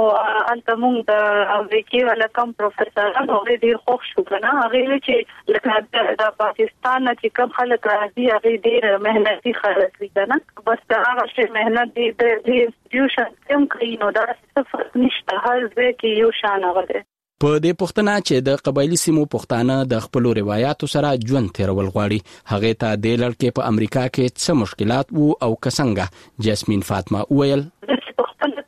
انته 0.53 0.77
موږ 0.83 0.99
د 1.11 1.57
امریکای 1.57 2.05
ولا 2.11 2.29
کم 2.41 2.53
پروفیسورانو 2.61 3.39
هغه 3.41 3.57
ډیر 3.67 3.81
خوښ 3.87 4.07
شو 4.13 4.25
کنه 4.31 4.53
هغه 4.61 5.01
چې 5.09 5.57
لکه 5.57 6.15
د 6.23 6.33
پاکستان 6.45 7.11
چې 7.13 7.37
کم 7.41 7.57
خلک 7.59 7.91
راځي 7.95 8.29
هغه 8.35 8.55
ډیر 8.71 8.89
مهنتي 9.09 9.57
خلک 9.63 10.01
دي 10.07 10.13
کنه 10.23 10.41
بس 10.71 10.87
دا 10.95 11.03
هغه 11.11 11.27
چې 11.35 11.61
مهنت 11.61 11.95
دي 12.01 12.09
د 12.09 12.35
انسټیټیوشن 12.39 13.39
کم 13.53 13.69
کوي 13.77 13.93
نو 14.07 14.15
دا 14.23 14.29
څه 14.33 14.73
فرق 14.75 14.99
نشته 15.07 15.45
هر 15.49 15.63
ځای 15.69 15.95
کې 15.95 16.19
یو 16.25 16.35
شان 16.43 16.71
هغه 16.73 17.07
په 17.43 17.51
دې 17.65 17.73
پښتنه 17.81 18.15
چې 18.29 18.37
د 18.47 18.49
قبایلی 18.67 18.99
سیمو 19.05 19.25
پښتانه 19.35 19.75
د 19.93 20.01
خپل 20.07 20.23
روایتو 20.41 20.87
سره 20.95 21.11
ژوند 21.29 21.53
تیرول 21.57 21.87
غواړي 21.95 22.19
هغه 22.53 22.73
ته 22.81 22.89
د 23.05 23.07
لړکې 23.23 23.49
په 23.57 23.63
امریکا 23.73 24.05
کې 24.15 24.25
څه 24.43 24.51
مشکلات 24.63 25.07
وو 25.19 25.29
او 25.45 25.53
کسنګه 25.67 26.07
جاسمین 26.45 26.83
فاطمه 26.91 27.21
ویل 27.39 27.63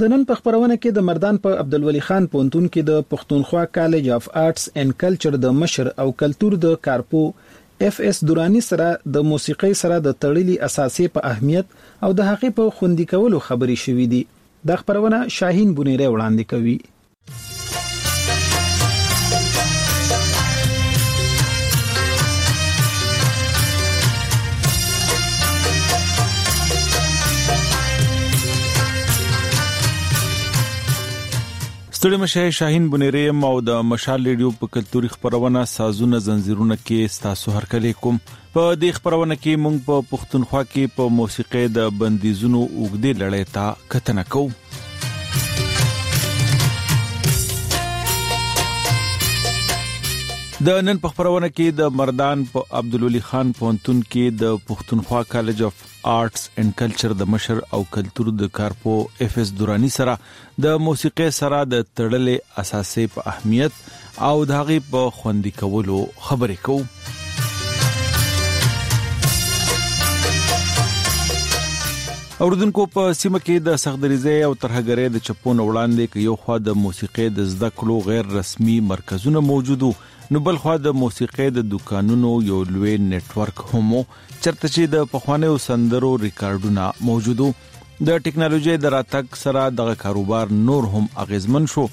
د 0.00 0.08
نن 0.12 0.24
په 0.28 0.34
خبرونه 0.38 0.74
کې 0.80 0.90
د 0.96 1.04
مردان 1.08 1.36
په 1.44 1.60
عبدالولي 1.60 2.00
خان 2.06 2.24
پونتون 2.32 2.64
کې 2.72 2.82
د 2.88 3.04
پښتونخوا 3.12 3.60
کالج 3.76 4.08
اف 4.16 4.26
آرټس 4.40 4.64
اینڈ 4.80 4.94
کلچر 5.02 5.36
د 5.44 5.54
مشر 5.60 5.88
او 6.02 6.06
کلچر 6.22 6.56
د 6.64 6.74
کارپو 6.86 7.22
اف 7.88 8.00
اس 8.08 8.20
دورانی 8.30 8.62
سره 8.66 8.88
د 9.14 9.24
موسیقي 9.30 9.70
سره 9.82 9.98
د 10.08 10.16
تړلي 10.24 10.56
اساسي 10.68 11.06
په 11.16 11.30
اهمیت 11.32 11.72
او 11.84 12.10
د 12.20 12.28
حقې 12.30 12.52
په 12.60 12.74
خوندې 12.74 13.14
کولو 13.14 13.40
خبري 13.48 13.78
شوې 13.84 14.08
دي 14.14 14.22
د 14.72 14.82
خبرونه 14.82 15.22
شاهین 15.38 15.72
بونیره 15.80 16.12
وړاندې 16.12 16.52
کوي 16.52 16.76
ستړي 32.06 32.18
مشه 32.22 32.50
شاهین 32.56 32.84
بنيري 32.90 33.20
مو 33.38 33.48
د 33.68 33.78
مشال 33.92 34.26
ریډیو 34.30 34.50
په 34.58 34.68
کلتوري 34.76 35.08
خبرونه 35.14 35.62
سازونه 35.70 36.20
زنجیرونه 36.26 36.76
کې 36.82 37.14
ستاسو 37.16 37.54
هرکلې 37.54 38.00
کوم 38.04 38.20
په 38.58 38.76
دې 38.82 38.92
خبرونه 39.00 39.38
کې 39.40 39.62
مونږ 39.64 39.82
په 39.88 40.06
پښتونخوا 40.14 40.62
کې 40.74 40.94
په 41.00 41.10
موسیقۍ 41.18 41.74
د 41.80 41.94
بندیزونو 42.02 42.62
وګړي 42.66 43.22
لړۍ 43.22 43.54
ته 43.58 43.88
کتنه 43.96 44.26
کوو 44.34 45.65
د 50.64 50.76
نن 50.84 50.98
په 51.00 51.08
خبرونه 51.14 51.48
کې 51.56 51.66
د 51.78 51.80
مردان 52.00 52.42
په 52.52 52.60
عبدالولي 52.78 53.20
خان 53.24 53.48
پونتون 53.56 53.98
کې 54.12 54.36
د 54.42 54.52
پښتونخوا 54.68 55.18
کالج 55.32 55.58
اف 55.66 55.82
آرټس 56.12 56.44
اینڈ 56.62 56.72
کلچر 56.78 57.14
د 57.22 57.28
مشر 57.32 57.60
او 57.78 57.80
کلچر 57.96 58.30
د 58.42 58.48
کارپو 58.58 58.94
اف 59.26 59.36
اس 59.42 59.52
دورانی 59.58 59.88
سره 59.96 60.14
د 60.68 60.78
موسیقي 60.86 61.26
سره 61.40 61.58
د 61.74 61.84
تړلې 61.88 62.64
اساسې 62.64 63.12
په 63.18 63.28
اهمیت 63.34 63.78
او 64.30 64.40
د 64.52 64.60
هغه 64.62 64.78
په 64.96 65.04
خوندي 65.18 65.54
کولو 65.58 65.98
خبرې 66.30 66.64
کوو 66.70 66.88
اوردونکو 72.44 72.82
په 72.98 73.12
سیمه 73.18 73.38
کې 73.44 73.56
د 73.70 73.80
سغدريزه 73.86 74.32
او 74.48 74.54
ترهګرې 74.64 75.06
د 75.14 75.20
چپون 75.28 75.56
وړاندې 75.62 76.04
کې 76.10 76.20
یو 76.30 76.34
خوا 76.44 76.56
د 76.66 76.68
موسیقي 76.88 77.28
د 77.36 77.38
زده 77.54 77.68
کړو 77.80 77.96
غیر 78.12 78.24
رسمي 78.40 78.76
مرکزونه 78.90 79.38
موجودو 79.54 79.90
نو 80.34 80.38
بل 80.46 80.56
خو 80.62 80.72
د 80.84 80.94
موسیقۍ 81.00 81.50
د 81.56 81.64
دکانونو 81.72 82.30
یو 82.46 82.56
لوی 82.70 82.94
نېټ 83.10 83.34
ورک 83.40 83.60
هم 83.72 83.90
چرته 84.14 84.70
چې 84.70 84.90
د 84.94 85.04
پخوانیو 85.12 85.58
سندرو 85.64 86.08
ریکارډونه 86.22 86.86
موجودو 87.10 87.50
د 88.08 88.18
ټکنالوژي 88.24 88.74
دراتک 88.86 89.38
سره 89.42 89.68
د 89.82 89.92
کاروبار 90.02 90.50
نور 90.70 90.88
هم 90.96 91.04
اغیزمن 91.26 91.68
شو 91.74 91.84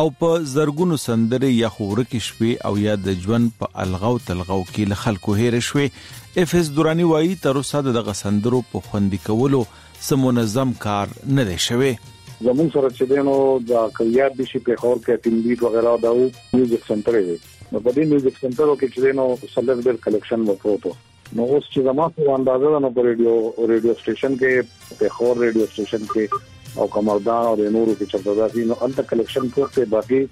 او 0.00 0.04
په 0.20 0.42
زرګونو 0.52 0.98
سندرې 1.06 1.50
یا 1.60 1.70
خورکی 1.78 2.20
شپې 2.28 2.68
او 2.70 2.76
یا 2.84 2.98
د 3.08 3.16
ژوند 3.26 3.50
په 3.62 3.74
الغاو 3.88 4.20
تلغاو 4.28 4.60
کې 4.68 4.92
له 4.94 5.00
خلکو 5.06 5.38
هېر 5.42 5.58
شوې 5.72 6.42
اف 6.44 6.54
اس 6.62 6.70
دورانی 6.76 7.08
وایي 7.16 7.34
تر 7.48 7.62
اوسه 7.64 7.84
د 7.90 8.06
غسندرو 8.10 8.62
په 8.74 8.84
خوندې 8.90 9.28
کولو 9.30 9.64
سمونظم 10.12 10.76
کار 10.88 11.18
نه 11.38 11.48
دی 11.52 11.58
شوی 11.72 11.92
زمون 12.06 12.74
سره 12.78 12.96
چې 12.96 13.12
دینو 13.18 13.38
د 13.74 13.92
کلیار 14.00 14.40
بشي 14.42 14.64
په 14.72 14.82
خور 14.84 15.04
کې 15.06 15.28
ټیم 15.28 15.46
لیډ 15.46 15.70
وغیرہ 15.70 16.02
دا 16.06 16.14
یو 16.18 16.34
میوزیک 16.34 16.90
سنټر 16.90 17.24
دی 17.30 17.44
نو 17.72 17.80
په 17.86 17.92
دې 17.96 18.04
میوزیک 18.10 18.36
سنټر 18.42 18.70
کې 18.72 18.88
چې 18.92 19.14
نو 19.16 19.24
سلګ 19.54 19.80
ډېر 19.86 19.96
کلیکشن 20.04 20.44
و 20.44 20.54
پروتو 20.60 20.92
نو 21.40 21.46
اوس 21.56 21.66
چې 21.72 21.82
زما 21.88 22.06
په 22.18 22.36
اندازې 22.36 22.78
نو 22.84 22.90
په 22.98 23.04
ریډیو 23.06 23.32
ریډیو 23.72 23.94
سټیشن 24.02 24.36
کې 24.42 24.94
په 25.00 25.10
خور 25.16 25.36
ریډیو 25.46 25.66
سټیشن 25.72 26.06
کې 26.12 26.80
او 26.82 26.86
کمردان 26.94 27.50
او 27.50 27.50
نورو 27.74 27.96
کې 27.98 28.06
چرته 28.14 28.34
دا 28.38 28.46
دي 28.54 28.64
نو 28.70 28.78
انت 28.86 29.02
کلیکشن 29.12 29.50
پورته 29.58 29.84
باقي 29.96 30.22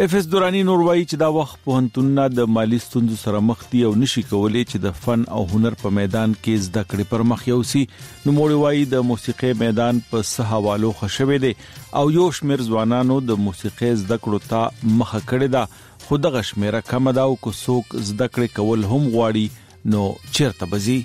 اف 0.00 0.14
اس 0.18 0.26
دورانی 0.32 0.60
نوروي 0.66 1.00
چې 1.00 1.16
دا 1.22 1.26
وخت 1.36 1.58
په 1.64 1.78
هنتونه 1.80 2.22
د 2.34 2.46
مالی 2.58 2.76
ستوندو 2.84 3.16
سره 3.22 3.40
مخ 3.48 3.64
دي 3.72 3.80
او 3.88 3.90
نشي 4.02 4.22
کولای 4.28 4.62
چې 4.70 4.84
د 4.84 4.94
فن 5.06 5.24
او 5.38 5.40
هنر 5.50 5.76
په 5.82 5.90
میدان 5.98 6.36
کې 6.36 6.62
زده 6.68 6.84
کړې 6.86 7.10
پر 7.10 7.24
مخ 7.32 7.42
یوسي 7.50 7.82
نو 7.90 8.34
موړي 8.36 8.62
وای 8.62 8.86
د 8.94 9.04
موسیقي 9.10 9.50
میدان 9.64 10.00
په 10.14 10.26
سهوالو 10.30 10.92
خښوي 11.00 11.38
دي 11.46 11.52
او 12.00 12.04
یو 12.14 12.30
شمیر 12.38 12.64
ځوانانو 12.70 13.18
د 13.32 13.42
موسیقي 13.48 13.92
زده 14.04 14.22
کړو 14.26 14.50
ته 14.54 14.92
مخه 15.02 15.22
کړې 15.26 15.56
ده 15.56 16.06
خو 16.06 16.20
دغه 16.28 16.42
شمیره 16.52 16.82
کم 16.92 17.12
ده 17.20 17.28
او 17.30 17.36
کو 17.48 17.54
څوک 17.60 17.92
زده 18.12 18.34
کړې 18.36 18.60
کول 18.60 18.92
هم 18.94 19.12
غواړي 19.16 19.92
نو 19.96 20.08
چیرته 20.38 20.72
بزي 20.74 20.98